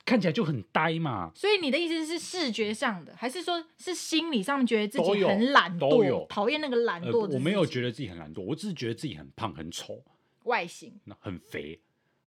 [0.04, 1.32] 看起来就很呆嘛。
[1.34, 7.34] 所以你的意思是视觉上的，还是说是心理上觉得自己很懒惰，讨厌那个懒惰的、呃？
[7.34, 10.02] 我没有觉得自己很懒惰，我只是觉得自己很胖、很丑，
[10.44, 11.80] 外形很肥、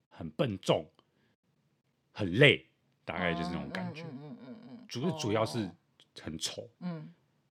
[0.10, 0.86] 很笨重、
[2.12, 2.66] 很累，
[3.06, 4.04] 大概就是那种感觉。
[4.04, 5.70] 嗯嗯嗯嗯，主要主要是
[6.22, 7.10] 很丑，嗯，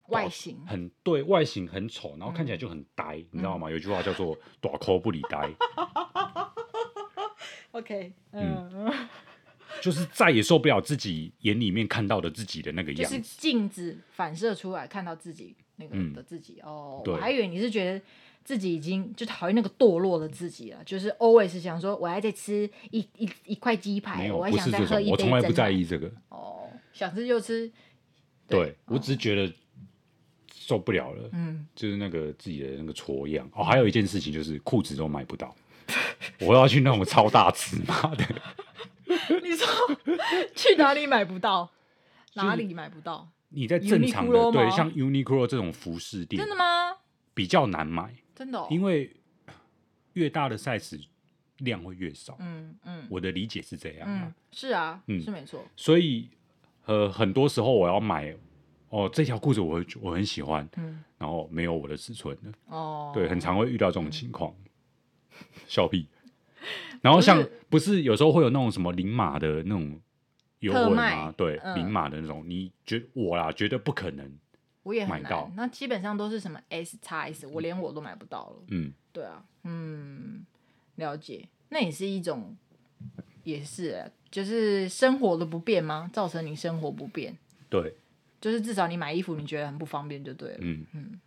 [0.09, 3.71] 外形很对，外形很丑，然后看起来就很呆，嗯、你知道吗？
[3.71, 5.51] 有句话叫做“大箍不理呆。”
[7.75, 8.93] OK，嗯，
[9.83, 16.61] 就是再也受不了自己眼里面看到的自己的那个样子，就是镜子反射出来看到自己那个的自己。
[16.63, 18.01] 哦，我还以为你是觉得
[18.45, 26.09] 自己已经就讨厌那个堕落的自己了，就是 always 想说我还在吃一一一块鸡排，我还想再喝一杯，我从来不在意这个。
[26.29, 27.69] 哦，想吃就吃。
[28.47, 29.53] 对，我只是觉得
[30.53, 33.51] 受不了了，嗯，就是那个自己的那个挫样。
[33.53, 35.57] 哦，还有一件事情就是裤子都买不到。
[36.41, 38.25] 我要去那种超大尺码的。
[39.43, 39.67] 你说
[40.55, 41.71] 去哪里买不到？
[42.35, 43.29] 哪里买不到？
[43.51, 46.97] 你在正常的对，像 Uniqlo 这种服饰店，真的吗？
[47.33, 49.15] 比较难买，真的，因为
[50.15, 51.01] 越大的 size
[51.59, 52.37] 量会越少。
[52.41, 54.35] 嗯嗯，我的理解是这样啊。
[54.51, 55.65] 是啊，嗯，是没错。
[55.77, 56.29] 所以
[56.87, 58.35] 呃，很多时候我要买
[58.89, 64.53] 哦，这条裤子我我很喜欢，嗯，然后没有我的尺寸的哦，对，很常会遇到这种情况。
[65.67, 66.07] 笑屁，
[67.01, 70.01] 然后像不是有时候会有那种什么零码的那种
[70.61, 71.33] 优惠吗？
[71.37, 74.39] 对，零码的那种，你觉我啦，觉得不可能，
[74.83, 75.51] 我也买到。
[75.57, 78.63] 那基本上都是什么 S 叉 S，我连我都买不到了。
[78.69, 80.45] 嗯，对啊，嗯，
[80.97, 82.57] 了解，那也是一种，
[83.43, 86.09] 也是，就是生活的不便吗？
[86.13, 87.37] 造成你生活不便？
[87.69, 87.95] 对，
[88.41, 90.59] 就是至少你买衣服你觉得很不方便就对了。
[90.61, 91.21] 嗯嗯，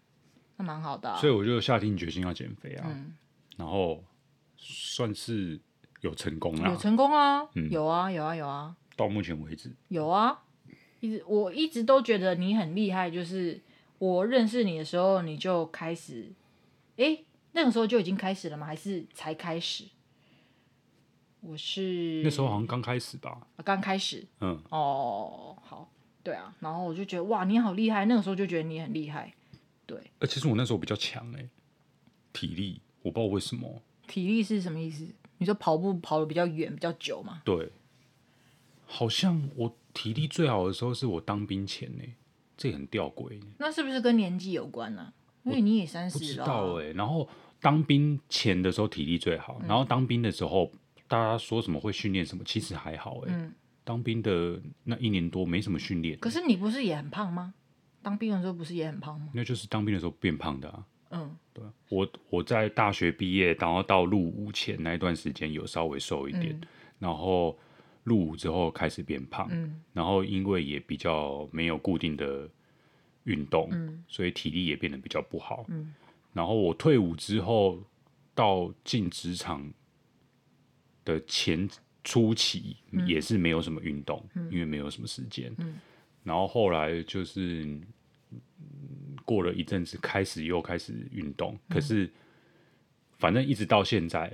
[0.56, 1.18] 那蛮好的、啊。
[1.18, 3.14] 所以我就下定决心要减肥啊，嗯、
[3.58, 4.02] 然后
[4.56, 5.60] 算是
[6.02, 6.72] 有成功了。
[6.72, 8.76] 有成功啊，嗯、有啊有啊有啊。
[8.96, 10.44] 到目前为止有啊，
[11.02, 13.62] 一直我一直都觉得你很厉害，就是
[14.00, 16.32] 我认识你的时候你就开始，
[16.96, 17.20] 哎，
[17.52, 18.66] 那个时候就已经开始了吗？
[18.66, 19.84] 还是才开始？
[21.42, 25.90] 我是那时候好像刚开始吧，刚开始，嗯，哦，好，
[26.24, 29.34] 对啊，然后我就觉得哇，你好厉害，那个时候就觉得你很厉害，
[29.86, 30.12] 对。
[30.20, 31.48] 呃，其实我那时候比较强哎，
[32.34, 33.82] 体力，我不知道为什么。
[34.08, 35.08] 体力是什么意思？
[35.38, 37.42] 你说跑步跑的比较远、比较久吗？
[37.46, 37.72] 对。
[38.86, 42.04] 好像我体力最好的时候是我当兵前呢，
[42.56, 43.40] 这很吊诡。
[43.60, 45.14] 那是不是跟年纪有关呢、啊？
[45.44, 46.22] 因为你也三十了。
[46.22, 46.86] 不知道哎。
[46.94, 47.28] 然后
[47.60, 50.72] 当兵前的时候体力最好，嗯、然后当兵的时候
[51.08, 53.34] 大家说什么会训练什么，其实还好哎。
[53.34, 53.54] 嗯。
[53.84, 56.18] 当兵的那一年多没什么训练。
[56.20, 57.54] 可是你不是也很胖吗？
[58.02, 59.30] 当兵的时候不是也很胖吗？
[59.34, 60.86] 那就是当兵的时候变胖的啊。
[61.12, 61.38] 嗯。
[61.54, 66.62] 对，我我在大学毕业，然后到入伍前那一段时间有稍微瘦一点，嗯、
[67.00, 67.58] 然后。
[68.08, 72.50] 入伍之后开始变胖，嗯、然后因为也比较没有固定的
[73.26, 75.66] 运动，嗯、所以体力也变得比较不好。
[75.68, 75.94] 嗯、
[76.32, 77.84] 然后我退伍之后
[78.34, 79.70] 到进职场
[81.04, 81.68] 的前
[82.02, 85.54] 初期也是没有什么运动，嗯、因为没有什么时间。
[85.58, 85.78] 嗯、
[86.24, 87.78] 然后后来就是
[89.28, 92.10] 过了一阵子，开始又开始运动，嗯、可是
[93.20, 94.32] 反正一直到现在，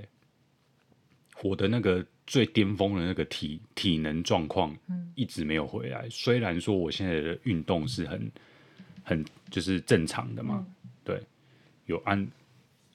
[1.42, 2.02] 我的那个。
[2.26, 4.74] 最巅峰的那个体体能状况，
[5.14, 6.06] 一直没有回来。
[6.06, 8.32] 嗯、虽然说我现在的运动是很
[9.02, 11.22] 很就是正常的嘛，嗯、对，
[11.84, 12.26] 有按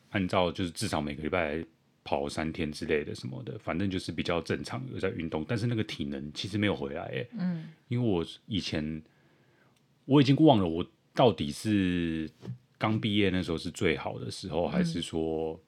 [0.09, 1.63] 按照就是至少每个礼拜
[2.03, 5.45] 跑三天之类的什么的，反正就是比较正常有在运动。
[5.47, 8.99] 但是那个体能其实没有回来，哎，嗯，因为我以前
[10.05, 10.83] 我已经忘了我
[11.19, 12.31] 到底是
[12.77, 15.59] 刚毕业那时候是最好的时候，嗯、还是说。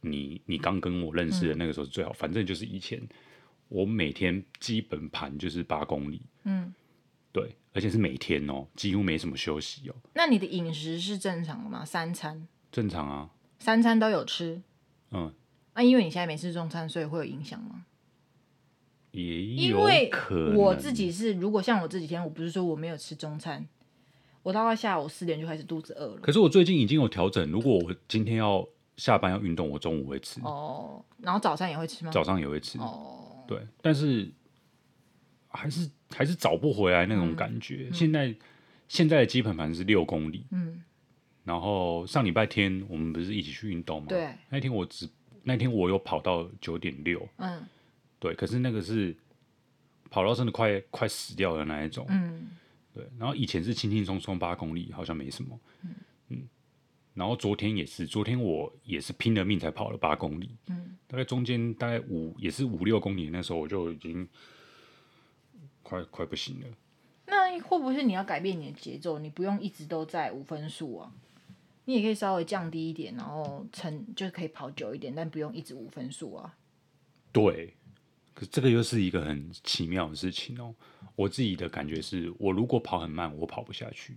[0.00, 3.02] 你你刚跟我认识的那个时候是最好，嗯、反正就是以前
[3.66, 6.72] 我每天基本盘就是八公里，嗯，
[7.32, 9.94] 对，而且是每天哦，几乎没什么休息哦。
[10.14, 11.84] 那你的饮食是正常的吗？
[11.84, 12.46] 三餐？
[12.70, 14.62] 正常啊，三餐都有吃。
[15.10, 15.34] 嗯，
[15.74, 17.84] 那、啊、因为你现在没吃中餐，所以会有影响吗？
[19.10, 19.80] 也有
[20.12, 20.50] 可能。
[20.50, 23.66] 因为我自己是，如果像我这几天，我不是说我没有吃中餐，
[24.48, 26.20] 我大概下午四点就开始肚子饿了。
[26.22, 28.66] 可是我最近已经有调整，如果我今天要。
[28.96, 32.10] 下班要运动，我中午会吃哦，然后早上也会吃吗？
[32.10, 34.28] 早上也会吃哦，对，但是
[35.46, 37.86] 还是还是找不回来那种感觉。
[37.88, 38.34] 嗯、现在
[38.88, 40.82] 现在的基本盘是六公里，嗯，
[41.44, 44.06] 然后上礼拜天我们不是一起去运动吗？
[44.08, 45.08] 对，那天我只
[45.44, 47.62] 那天我有跑到九点六，嗯，
[48.18, 49.14] 对，可是那个是
[50.10, 52.48] 跑到真的快快死掉的那一种，嗯，
[52.98, 55.60] 对，然后以前是轻轻松松八公里，好像没什么，
[56.30, 56.48] 嗯。
[57.14, 64.28] 然后昨天也是，昨天我也是拼了命才跑了八公里，嗯，大概中间大概五也是五六公里，那时候我就已经
[65.82, 66.66] 快快不行了。
[67.26, 69.18] 那会不会是你要改变你的节奏？
[69.18, 71.12] 你不用一直都在五分数啊，
[71.84, 76.56] 你也可以稍微降低一点，然后成就可以跑久一点，但不用一直五分数啊。
[77.32, 77.74] 对，
[78.38, 80.72] 可是这个又是一个很奇妙的事情哦。
[81.16, 84.12] 我自己的感觉是我如果跑很慢，我跑不下去；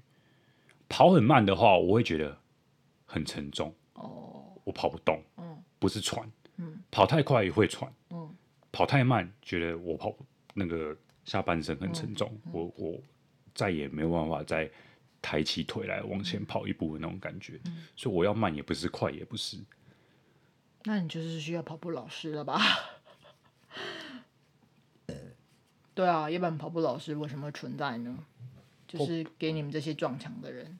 [0.87, 2.37] 跑很慢的话，我会觉得。
[3.13, 8.33] 很沉重哦，我跑不动，嗯，不是喘，嗯，跑太快也会喘，嗯，
[8.71, 10.15] 跑太慢觉得我跑
[10.53, 13.01] 那个下半身很沉重，嗯嗯、我我
[13.53, 14.71] 再也没有办法再
[15.21, 19.57] 抬起腿来往前跑一步的那种感觉，嗯、所以我要慢也不是，快也不是，
[20.85, 22.61] 那你就是需要跑步老师了吧？
[25.93, 28.17] 对啊，一般跑步老师为什么会存在呢？
[28.87, 30.79] 就是给你们这些撞墙的人。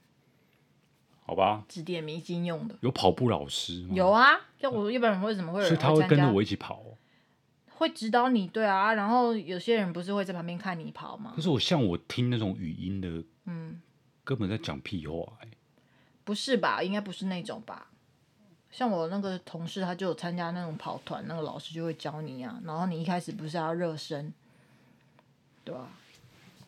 [1.24, 2.76] 好吧，指点迷津用的。
[2.82, 3.94] 有跑步老师吗？
[3.94, 5.70] 有啊，要我一般人为什么会有人？
[5.70, 6.84] 所以他会跟着我一起跑，
[7.70, 8.48] 会指导你。
[8.48, 11.32] 对啊，然后有些人不是会在旁边看你跑吗？
[11.36, 13.82] 可是我像我听那种语音的，嗯，
[14.24, 15.50] 根本在讲屁话欸。
[16.24, 16.84] 不是吧？
[16.84, 17.88] 应该不是那种吧？
[18.70, 22.62] 像我那个同事，他就有参加那种跑团，那个老师就会教你啊。
[22.66, 24.34] 然后你一开始不是要热身，
[25.64, 25.90] 对吧？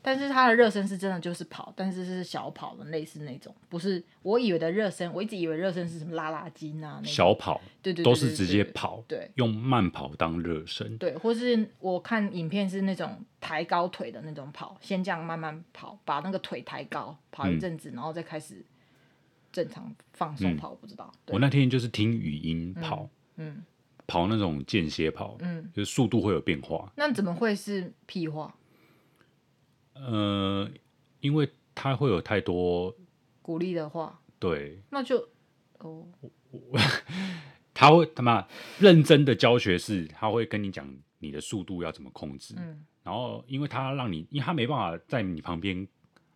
[0.06, 5.10] 但是他的热身是真的就是跑，但是是小跑的，类似那种，不是我以为的热身。
[5.14, 18.62] 我一直以为热身是什么拉拉筋啊，那小跑，对对，都是直接跑，对，用慢跑当热身，对，或是我看影片是那种抬高腿的那种跑，先这样慢慢跑，把那个腿抬高，跑一阵子，然后再开始
[19.54, 20.72] 正常放松跑。
[20.72, 23.64] 我不知道，我那天就是听语音跑，嗯，
[24.06, 26.92] 跑那种间歇跑，嗯，就是速度会有变化。
[26.98, 28.54] 那怎么会是屁话？
[29.94, 30.70] 呃，
[31.20, 32.96] 因为他会有太多
[33.42, 35.30] 鼓励的话，对，那就
[35.80, 36.08] 哦，
[37.74, 38.48] 他会他妈
[38.80, 40.88] 认真的教学是，他会跟你讲
[41.20, 45.88] 你的速度要怎么控制，嗯，然后因为他让你，因为他没办法在你旁边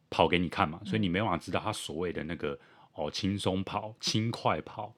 [0.09, 2.57] 跑给你看嘛，所以你没办法知道他所谓的那个
[2.93, 4.93] 哦轻松跑、轻快跑、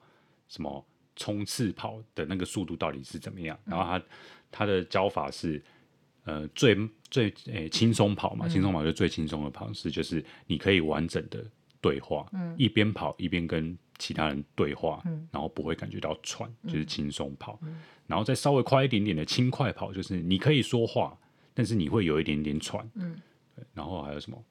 [0.48, 0.84] 什么
[1.16, 4.04] 冲刺跑的那个速度到底是怎么样，然后他
[4.50, 5.62] 他的教法是。
[6.24, 6.76] 呃，最
[7.10, 11.44] 最诶，轻松跑嘛，轻松跑就最轻松的跑式，就是你可以完整的
[11.80, 21.18] 对话，嗯，一边跑一边跟其他人对话，嗯，然后不会感觉到喘，就是轻松跑，嗯，然后再稍微快一点点的轻快跑，就是你可以说话，
[21.54, 23.18] 但是你会有一点点喘，嗯，
[23.74, 24.42] 然后还有什么？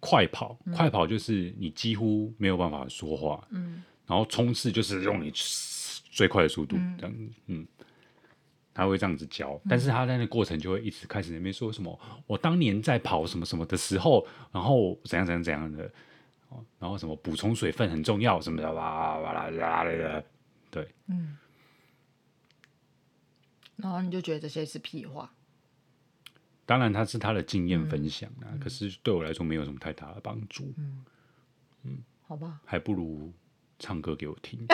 [0.00, 0.58] 快跑？
[0.74, 5.30] 快跑就是你几乎没有办法说话，嗯，然后冲刺就是用你
[6.10, 7.14] 最快的速度，这样，
[7.46, 7.66] 嗯。
[8.74, 15.90] 他会这样子教，但是他在那过程就会一直开始那边说什么，我当年在跑什么什么的时候，然后怎样怎样怎样的，
[16.78, 20.22] 然后什么补充水分很重要什么的，哇哇啦啦啦，
[20.70, 21.36] 对，嗯，
[23.76, 25.32] 然后你就觉得这些是屁话。
[26.64, 30.72] 当然他是他的经验分享啊，可是对我来说没有什么太大的帮助。
[30.78, 31.04] 嗯
[31.82, 33.32] 嗯，好吧，还不如
[33.78, 34.66] 唱歌给我听。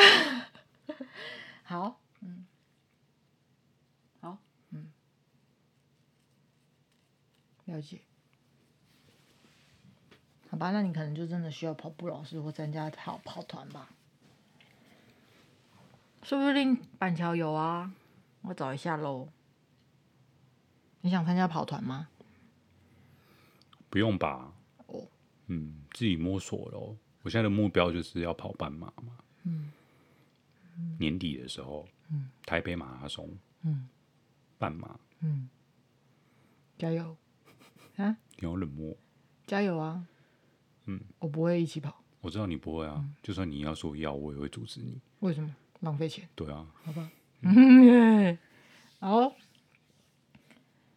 [1.64, 2.46] 好，嗯。
[7.68, 8.00] 了解，
[10.48, 13.90] 好吧，那你可能就真的需要跑步老师或参加跑跑团吧，
[16.22, 17.92] 说不定板桥有啊，
[18.40, 19.28] 我找一下喽。
[21.02, 22.09] 你想参加跑团吗？
[23.90, 24.52] 不用吧。
[24.87, 25.07] 哦，
[25.48, 26.96] 嗯，自己摸索喽。
[27.22, 29.18] 我现在的目标就是要跑半马嘛。
[29.42, 29.70] 嗯。
[30.98, 33.28] 年底的时候，嗯，台北马拉松，
[33.61, 33.87] 嗯，
[34.59, 35.50] 半马，嗯，
[36.78, 37.14] 加油。
[37.98, 38.16] 啊！
[38.38, 38.96] 你好冷漠，
[39.46, 40.04] 加油啊！
[40.87, 42.00] 嗯，我不会一起跑。
[42.20, 45.00] 我知道你不会啊，嗯、就算你要说要，我也会阻止你。
[45.18, 45.52] 为什么？
[45.80, 46.28] 浪费钱。
[46.37, 46.64] 对啊。
[46.84, 47.11] 好吧。
[47.40, 48.38] 嗯。
[49.00, 49.32] 好。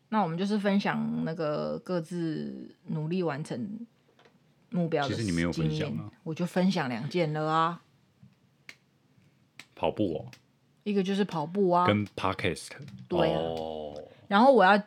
[0.10, 3.88] 那我们就是分享那个各自努力完成
[4.70, 5.10] 目标的。
[5.10, 6.12] 其实你没有分享啊。
[6.24, 7.82] 我就分享两件了啊。
[9.74, 10.32] 跑步哦。
[10.84, 11.88] 一个就是跑步啊。
[11.88, 12.70] 跟 Podcast。
[13.08, 13.40] 对啊。
[13.40, 14.80] 哦、然后我要。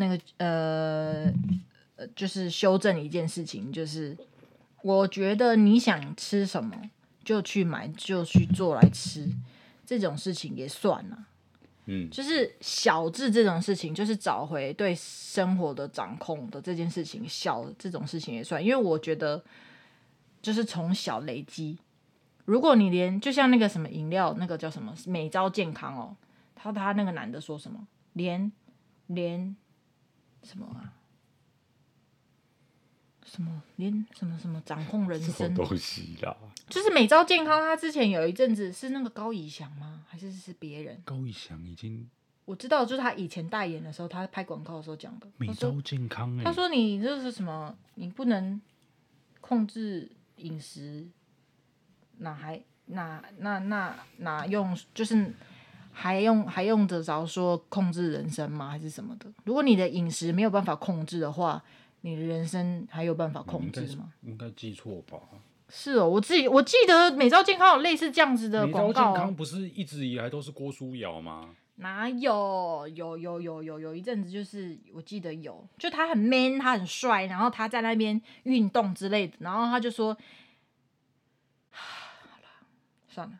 [0.00, 1.30] 那个呃，
[2.16, 4.16] 就是修正一件事情，就是
[4.82, 6.74] 我觉得你想吃什么
[7.22, 9.28] 就去买，就去做来吃，
[9.84, 11.26] 这种事情也算了。
[11.84, 19.44] 嗯，就是小智这种事情，就是找回对生活的掌控的这件事情，小这种事情也算，因为我觉得
[20.40, 21.78] 就是从小累积。
[22.46, 26.16] 如果你连就像那个什么饮料，那个叫什么美招健康哦，
[26.54, 28.50] 他他那个男的说什么，连
[29.06, 29.54] 连。
[30.42, 30.94] 什么啊？
[33.24, 36.36] 什么连什么什么掌控人生东西啦？
[36.68, 40.04] 就是美朝健康，他之前有一阵子是那个高以翔吗？
[40.08, 41.00] 还是是别人？
[41.04, 42.10] 高以翔已经
[42.44, 45.28] 我知道，就是他以前代言的时候，他拍广告的时候讲的。
[45.36, 47.76] 美朝健康、欸，他说你这是什么？
[47.94, 48.60] 你不能
[49.40, 51.06] 控制饮食，
[52.18, 54.76] 哪还哪那那哪用？
[54.92, 55.32] 就是。
[55.92, 58.70] 还用还用得着说控制人生吗？
[58.70, 59.26] 还是什么的？
[59.44, 61.62] 如果你的饮食没有办法控制的话，
[62.02, 64.12] 你的人生还有办法控制吗？
[64.22, 65.18] 应该记错吧？
[65.68, 69.12] 是哦，我自己我记得美兆健康有类似这样子的广告。
[69.12, 71.50] 健康不是一直以来都是郭书瑶吗？
[71.76, 72.86] 哪有？
[72.88, 80.14] 有有有有有一阵子就是我记得有，就他很 man，他很帅，然后他在那边运动之类的，然后他就说，
[81.70, 81.80] 好
[82.42, 82.48] 了，
[83.08, 83.39] 算了。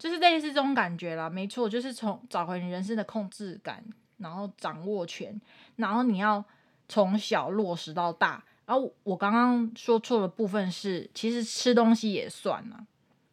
[0.00, 3.84] 就是类似这种感觉啦，没错，就是从找回你人生的控制感，
[4.16, 5.38] 然后掌握权，
[5.76, 6.42] 然后你要
[6.88, 8.42] 从小落实到大。
[8.64, 12.80] 然后我刚刚说错的部分是，其实吃东西也算啦，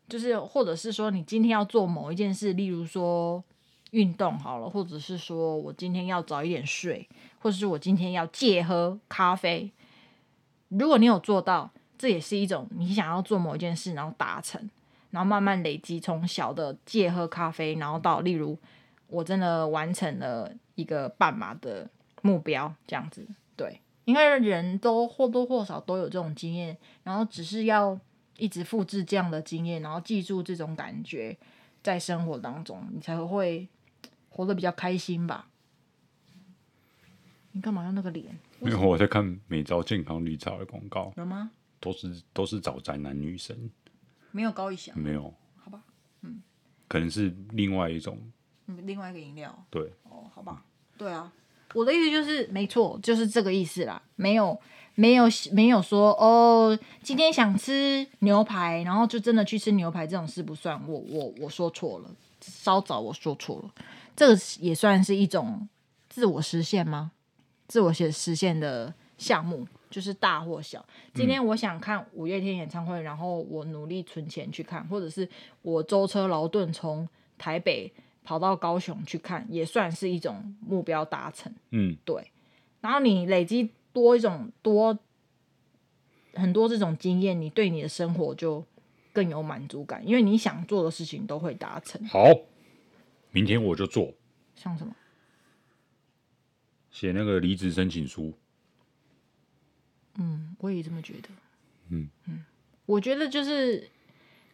[0.10, 3.41] 就是或者是说你今天要做某一件事，例如说
[3.91, 7.07] 运动好了，或者是说我今天要早一点睡，
[7.39, 9.72] 或者是我今天要戒喝咖啡。
[10.68, 14.70] 如果你有做到，这也是一种你想要做某一件事，然后达成。
[15.12, 18.58] 然后慢慢累积，从小的戒喝咖啡，然后到例如
[19.08, 21.89] 我真的完成了一个半马的
[22.22, 23.28] 目标，这样子。
[23.55, 27.99] 对，因为人都或多或少都有这种经验，然后只是要
[28.38, 31.38] 一直复制这样的经验，然后记住这种感觉，
[31.82, 33.68] 在生活当中你才会
[34.30, 35.47] 活得比较开心吧。
[37.53, 38.38] 你干嘛用那个脸？
[38.60, 41.12] 因为我在看美朝健康绿茶的广告。
[41.16, 41.49] 有吗？
[41.80, 43.70] 都是都是找宅男女生。
[44.38, 45.82] 没有高一翔，没有，好吧，
[46.22, 46.44] 嗯，
[46.88, 48.20] 可能是另外一种，
[48.68, 50.64] 嗯另外一个饮料，对，哦，好吧，
[50.96, 51.34] 对啊，
[51.74, 54.00] 我的意思就是，没错，就是这个意思啦。
[54.16, 54.62] 没有，
[54.94, 60.80] 没有，没有说哦，今天想吃牛排，然后就真的去吃牛排，这种事不算。
[60.88, 63.84] 我我我说错了，稍早我说错了。
[64.16, 65.68] 这个也算是一种
[66.10, 67.12] 自我实现吗？
[67.68, 70.86] 自我实实现的项目，就是大或小。
[71.14, 75.28] 今天我想看五月天演唱会，然后我努力存钱去看，或者是
[75.62, 77.08] 我舟车劳顿从
[77.38, 77.94] 台北。
[78.28, 81.50] 跑到高雄去看，也算是一种目标达成。
[81.70, 82.30] 嗯，对。
[82.82, 85.00] 然后你累积多一种多
[86.34, 88.66] 很多这种经验，你对你的生活就
[89.14, 92.06] 更有满足感，因为你想做的事情都会达成。
[92.08, 92.26] 好，
[93.32, 94.14] 明天我就做。
[94.56, 94.94] 像什么？
[96.92, 98.34] 写那个离职申请书。
[100.18, 101.30] 嗯，我也这么觉得。
[101.89, 102.43] 嗯嗯，
[102.86, 103.89] 我觉得就是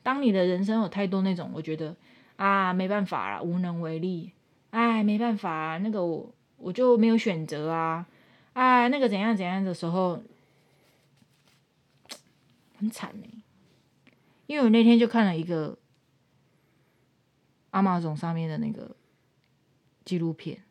[0.01, 1.95] 当你的人生有太多那种，我觉得。
[2.35, 4.31] 啊，没办法啦，无能为力。
[4.71, 8.07] 哎，没办法啊，那个我我就没有选择啊。
[8.53, 10.21] 哎，那个怎样怎样的时候，
[12.77, 13.43] 很惨呢。
[14.47, 15.77] 因为我那天就看了一个
[17.71, 18.95] Amazon 上面的那个
[20.03, 20.63] 纪录片，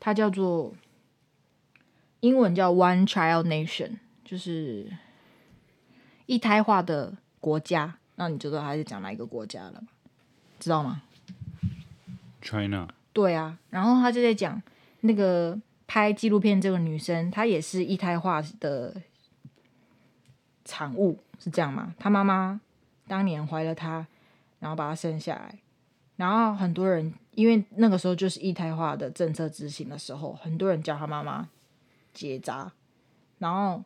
[0.00, 0.74] 它叫做
[2.20, 4.92] 英文叫 One Child Nation，就是
[6.26, 7.96] 一胎化的国家。
[8.16, 9.82] 那你知道他是讲哪一个国家了？
[10.58, 11.02] 知道吗
[12.42, 12.88] ？China。
[13.12, 14.60] 对啊，然后他就在讲
[15.00, 18.94] 那个拍纪录片这个女生，她也是一胎化的
[20.64, 21.94] 产物，是这样吗？
[21.98, 22.60] 她妈妈
[23.06, 24.06] 当年怀了她，
[24.58, 25.58] 然后把她生下来，
[26.16, 31.48] 然后很多人因为那个时候就是一胎化的政策执行的时候，很多人叫她妈妈
[32.12, 32.72] 结扎，
[33.38, 33.82] 然后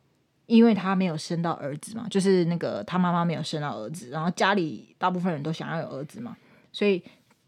[0.50, 6.36] 因为他没有生到儿子嘛，就是那个他妈妈没有生到儿子，然后家里大部分人都想要有儿子嘛。
[6.72, 7.00] 所以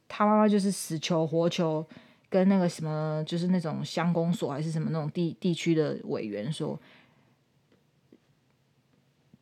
[0.07, 1.85] 他妈妈就是死求活求，
[2.29, 6.79] 跟那个什么，就是那种乡公所还是什么那种地地区的委员说，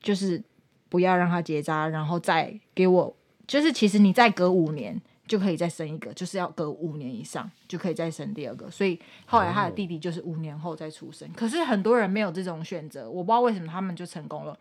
[0.01, 0.43] 就是
[0.89, 3.15] 不要让他结扎，然后再给我，
[3.47, 4.99] 就是其实你再隔五年
[5.31, 8.69] 就可以再生一个，就是要隔五年以上就可以再生第二个。
[8.69, 11.33] 所以后来他的弟弟就是五年后再出生。
[11.35, 14.59] 可是很多人没有这种选择，我不知道为什么他们就成功了。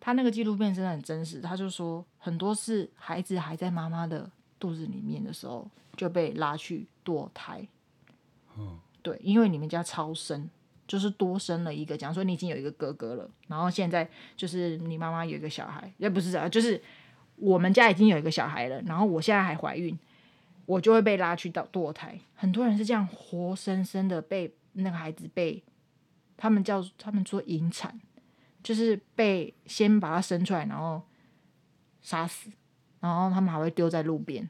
[0.00, 5.64] 他那个纪录片真的很真实，他就说很多是孩子还在妈妈的肚子里面的时候
[5.96, 7.64] 就被拉去堕胎。
[8.58, 10.50] 嗯，对，因为你们家超生，
[10.88, 11.96] 就是多生了一个。
[11.96, 16.82] 假如说你已经有一个哥哥了，然后现在就是你妈妈有一个小孩，也不是啊，就是
[17.40, 19.98] 我们家已经有一个小孩了，然后我现在还怀孕，
[20.66, 22.18] 我就会被拉去到堕胎。
[22.34, 25.62] 很多人是这样活生生的被那个孩子被
[26.36, 28.00] 他们叫他们做引产。
[28.62, 31.00] 就是被先把他生出来，然后
[32.02, 32.50] 杀死，
[33.00, 34.46] 然后他们还会丢在路边。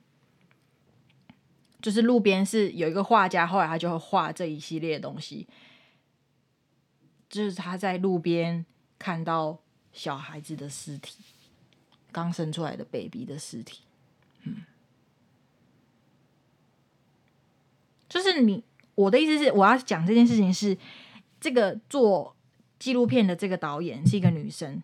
[1.81, 5.47] 就是路边是有一个画家，后来他就会画这一系列的东西。
[7.29, 8.67] 就是他在路边
[8.99, 9.57] 看到
[9.93, 11.23] 小孩子的尸体，
[12.13, 13.81] 刚生出来的 baby 的尸体。
[14.45, 14.57] 嗯，
[18.09, 18.63] 就是你，
[18.95, 20.77] 我的意思是，我要讲这件事情是
[21.41, 22.37] 这个做。
[22.81, 24.83] 纪录片的这个导演是一个女生，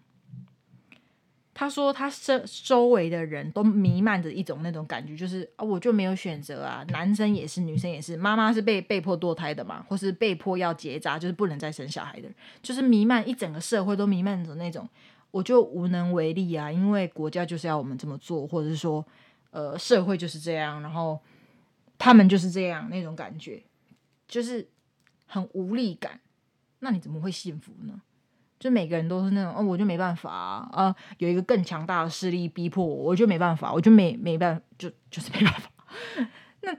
[1.55, 12.29] 她说她身周围的人都弥漫着一种那种感觉，就是啊，我就没有选择啊，男生也是，女生也是，妈妈是被被迫堕胎的嘛，或是被迫要结扎，就是不能再生小孩的，
[12.61, 14.87] 就是弥漫一整个社会都弥漫着那种，
[15.37, 19.05] 我就无能为力啊，因为国家就是要我们这么做，或者是说，
[19.51, 21.21] 呃，社会就是这样，然后
[21.99, 23.63] 他们就是这样那种感觉，
[24.27, 24.67] 就是
[25.27, 26.19] 很无力感。
[26.79, 28.01] 那你怎么会幸福呢？
[28.59, 35.71] 就每个人都是那种，哦，我就没办法啊，啊，有一个更强大的势力逼迫我，我就没办法，我就没没办法，就就是没办法。
[36.63, 36.75] 那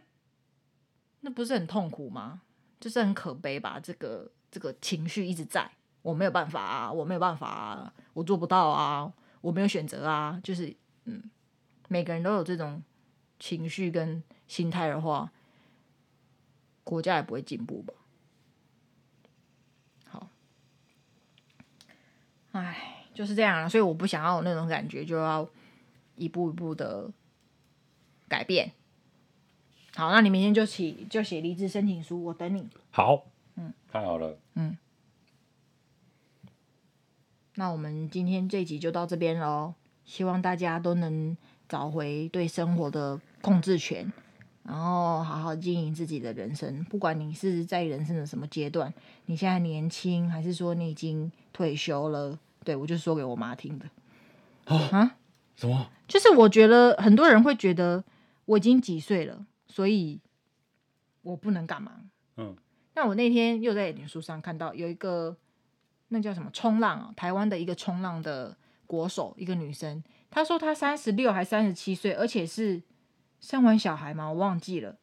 [1.20, 2.42] 那不是很痛苦吗？
[2.80, 3.80] 就是很可悲吧？
[3.80, 5.70] 这个这个情绪一直在，
[6.08, 11.22] 我没有办法啊，我没有办法啊，我做不到啊，我没有选择啊，就是嗯，
[11.90, 12.82] 每个人都有这种
[13.40, 15.30] 情绪跟心态的话，
[16.86, 17.94] 国家也不会进步吧。
[20.06, 20.30] 好
[22.54, 25.46] 唉，就是这样，所以我不想要有那种感觉，就要
[26.16, 27.12] 一步一步的
[28.30, 28.72] 改变。
[29.94, 32.70] 好，那你明天就起就写离职申请书，我等你。
[32.92, 34.78] 好，嗯，太好了，嗯。
[37.60, 39.74] 那我们今天这集就到这边喽，
[40.06, 41.36] 希望大家都能
[41.68, 44.14] 找回对生活的控制权，
[44.62, 46.84] 然后好好经营自己的人生。
[46.86, 48.94] 不管你是在人生的什么阶段，
[49.26, 52.38] 你现在年轻，还是说你已经退休了。
[52.64, 53.86] 对，我就说给我妈听的。
[54.66, 55.18] 啊？
[55.56, 55.90] 什么？
[56.08, 58.04] 就是我觉得很多人会觉得
[58.46, 60.20] 我已经几岁了，所以
[61.24, 62.02] 我不能干嘛。
[62.36, 62.56] 嗯。
[62.94, 65.36] 那我那天又在脸书上看到有一个，
[66.10, 67.14] 那叫什么冲浪啊？
[67.16, 68.56] 台湾的一个冲浪的
[68.86, 72.82] 国手，一个女生，她说她三十六还三十七岁，而且是
[73.42, 74.96] 生完小孩嘛，我忘记了，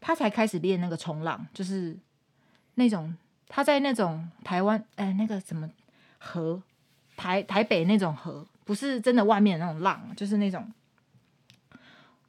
[0.00, 1.96] 她才开始练那个冲浪，就是
[2.74, 3.16] 那种
[3.48, 5.70] 她在那种台湾哎那个什么
[6.18, 6.62] 河
[7.16, 10.70] 台台北那种河，不是真的外面的那种浪，就是那种。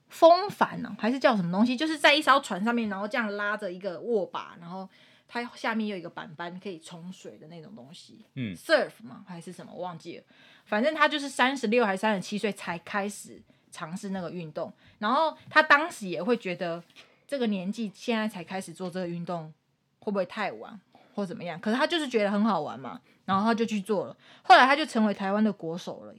[0.10, 1.78] 风帆呢、还是叫什么东西？
[1.78, 4.90] 就是在一艘船上面，然后这样拉着一个握把，然后
[5.32, 8.26] 它下面有一个板板可以冲水的那种东西。
[8.34, 9.72] 嗯，surf 嘛，还是什么？
[9.72, 10.24] 我忘记了。
[10.66, 13.40] 反正他就是三十六还是三十七岁才开始
[13.72, 14.74] 尝试那个运动。
[14.98, 16.84] 然后他当时也会觉得
[17.28, 19.54] 这个年纪现在才开始做这个运动
[20.00, 20.80] 会不会太晚
[21.14, 21.60] 或怎么样？
[21.60, 24.18] 可是他就是觉得很好玩嘛，然后他就去做了。
[24.42, 26.14] 后来他就成为台湾的国手了。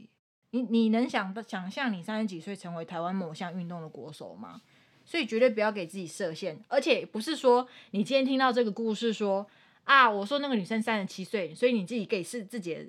[0.53, 4.61] 你你能想的想象你三十几岁成为台湾某项运动的国手吗？
[5.11, 9.45] 所以绝对不要给自己设限，而且不是说你今天听到这个故事说
[9.83, 12.87] 啊，我说那个女生三十七岁，所以你自己给是自己的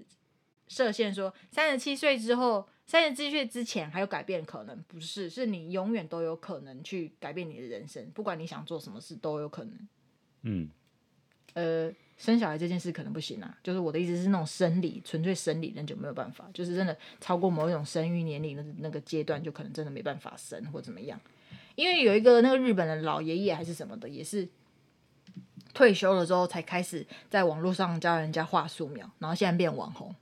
[0.67, 9.87] 设限说，说三十七岁之后，三十七岁之前还有改变可能，不是，是你永远都有可能去改变你的人生，不管你想做什么事都有可能。
[10.43, 10.69] 嗯，
[11.55, 11.91] 呃。
[12.17, 21.19] 生小孩这件事可能不行啊，就是我的意思是那种生理，纯粹生理，那就没有办法，就是真的超过某一种生育年龄的那个阶段，就可能真的没办法生或怎么样。
[21.75, 24.47] 因为有一个那个日本的老爷爷还是什么的，也是
[25.73, 30.15] 退休了之后才开始在网络上教人家画素描，然后现在变网红。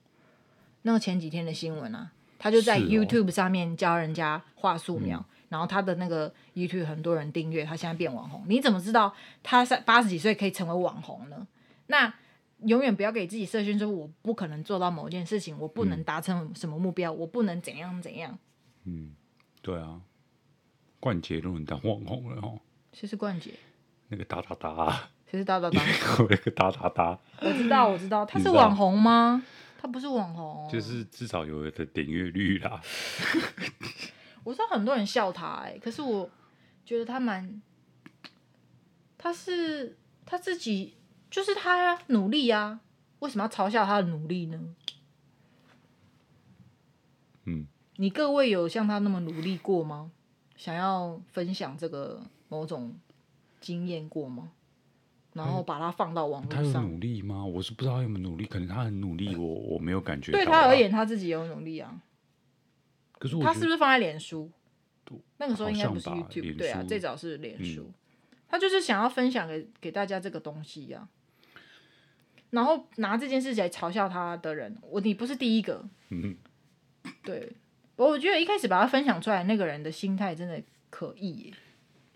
[0.83, 5.25] 那个前几天的新闻啊，他就在 YouTube 上面教人家画素描。
[5.49, 8.43] 然后他的那个 YouTube 很多人订阅，他现在变网红。
[8.47, 11.47] 你怎么知道他在八十几岁可以成为网红呢？
[11.87, 12.13] 那
[12.59, 18.37] 永远不要给自己设限，说我不可能做到某件事情，我不能达成什么目标，嗯、我不能怎样怎样。
[18.83, 19.15] 嗯，
[19.63, 19.99] 对啊，
[20.99, 22.59] 冠杰都能当网红了哦。
[22.93, 23.53] 谁是冠杰？
[24.09, 25.09] 那个哒哒哒。
[25.29, 25.81] 谁是哒哒哒？
[26.29, 27.19] 那个哒哒哒。
[27.41, 29.43] 我知道，我知道，他是网红吗？
[29.81, 32.81] 他不是网红，就是至少有的点阅率啦。
[34.43, 36.29] 我知道很多人笑他哎、欸，可是我
[36.83, 37.61] 觉得他蛮，
[39.17, 40.95] 他是他自己。
[41.31, 42.79] 就是他努力啊，
[43.19, 44.59] 为什么要嘲笑他的努力呢？
[47.45, 50.09] 嗯，你各位有像他那么努力过吗？
[50.59, 52.93] 想要分享这个某种
[53.61, 54.51] 经验过吗？
[55.31, 56.73] 然后把它放到网络上。
[56.73, 57.45] 他有努力吗？
[57.45, 60.33] 我是不知道他有没有努力，可能他很努力，我我没有感觉。
[60.33, 62.01] 对他而言，他自己有努力啊。
[63.17, 64.51] 可是他是不是放在脸书？
[65.37, 67.83] 那个时候应该不是 YouTube，对啊，最早是脸书。
[67.83, 67.93] 嗯、
[68.49, 71.07] 他就是想要分享给给大家这个东西呀、啊。
[72.49, 75.87] 然后拿这件事情来嘲笑他的人，我你不是第一个。
[76.09, 76.35] 嗯，
[77.23, 77.53] 对，
[78.07, 81.53] 我觉得一开始把他分享出来，那个人的心态真的可以耶。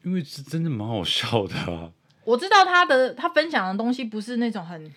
[0.04, 1.92] 因为是真的蛮好笑的啊。
[2.24, 4.94] 我知道他的他分享的东西不是那种很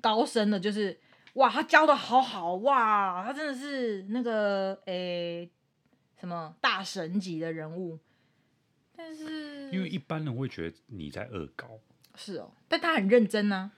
[0.00, 0.98] 高深的，就是
[1.34, 5.48] 哇，他教的好好哇，他真的是那个诶
[6.18, 7.98] 什么大神级的人物。
[8.96, 11.68] 但是因为一般人会觉得你在恶搞。
[12.16, 13.70] 是哦，但他很认真啊。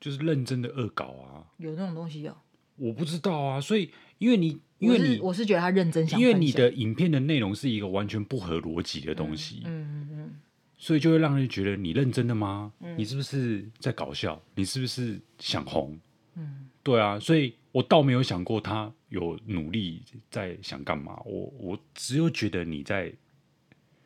[0.00, 2.36] 就是认真的恶搞啊，有那种东西哦，
[2.76, 10.36] 我不知道啊，所以因为你因为你我是觉得他认真想，因为你的影片的内容是一个完全不合逻辑的东西，嗯嗯嗯，
[10.76, 12.72] 所以就会让人觉得你认真的吗？
[12.96, 14.40] 你是不是在搞笑？
[14.54, 15.98] 你是不是想红？
[16.34, 23.12] 嗯，对啊，所以我倒没有想过他有努力在想干嘛，我我只有觉得你在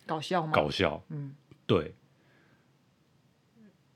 [0.07, 0.53] 搞笑吗？
[0.53, 1.35] 搞笑，嗯，
[1.67, 1.95] 对，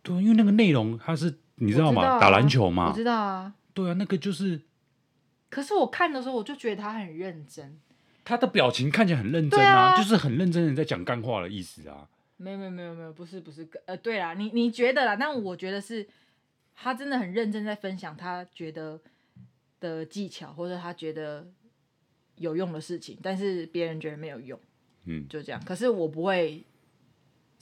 [0.02, 1.38] 对，因为那个内容他是。
[1.56, 2.02] 你知道吗？
[2.02, 2.88] 道啊、打篮球嘛？
[2.88, 3.54] 我知道啊。
[3.72, 4.60] 对啊，那个就是。
[5.54, 7.78] 可是我看的时候，我就觉得他很认真。
[8.24, 12.08] 他的表情看起来很认真啊，啊就是很认真的在讲干话的意思啊。
[12.38, 15.14] 没有没有没有没有，不是不是，呃，对啦，你你觉得啦？
[15.14, 16.04] 但我觉得是，
[16.74, 19.00] 他真的很认真在分享他觉得
[19.78, 21.46] 的技巧，或者他觉得
[22.38, 24.58] 有用的事情，但是别人觉得没有用，
[25.04, 25.62] 嗯，就这样。
[25.64, 26.64] 可是我不会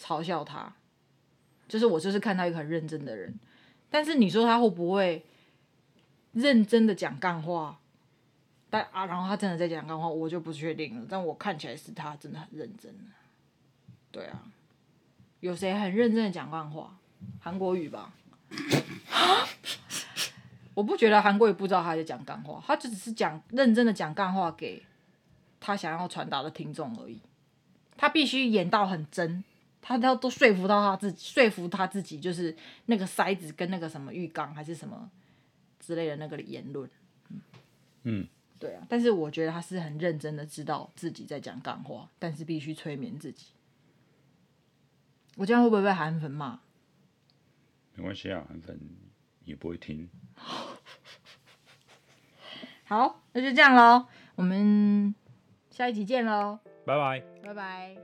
[0.00, 0.74] 嘲笑他，
[1.68, 3.38] 就是我就是看到一个很认真的人。
[3.90, 5.26] 但是你说他会不会
[6.32, 7.80] 认真的讲干话？
[8.72, 11.06] 但啊，然后他真的在讲干话，我就不确定了。
[11.06, 12.90] 但我看起来是他真的很认真。
[14.10, 14.42] 对啊，
[15.40, 16.96] 有谁很认真的讲干话？
[17.38, 18.14] 韩国语吧？
[20.72, 24.82] 我不觉得韩国语不知道他在讲干话，他就只是讲认真的讲干话给
[25.60, 27.20] 他想要传达的听众而已。
[27.98, 29.44] 他必须演到很真。
[29.82, 32.56] 他都都说服到他自己，说服他自己，就是
[32.86, 35.10] 那个塞子跟那个什么浴缸还是什么
[35.78, 36.88] 之类的那个言论，
[38.04, 38.26] 嗯
[38.62, 38.86] 对啊。
[38.88, 43.48] 但是我觉得他是很认真的，知道自己在讲干话，但是必须催眠自己。
[45.36, 46.60] 我这样会不会被韩粉骂？
[47.96, 48.78] 没关系啊，韩粉
[49.44, 50.08] 也不会听。
[52.84, 54.06] 好，那就这样喽，
[54.36, 55.12] 我们
[55.70, 57.96] 下一集见喽，拜拜，拜拜。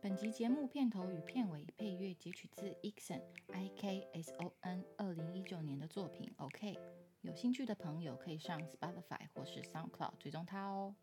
[0.00, 3.20] 本集节目片头与片尾配乐截取自 Ikson
[3.52, 6.32] I K S O N 二零一九年的作品。
[6.38, 6.78] OK，
[7.22, 10.94] 有兴趣的朋友可以上 Spotify 或是 SoundCloud 追踪他哦。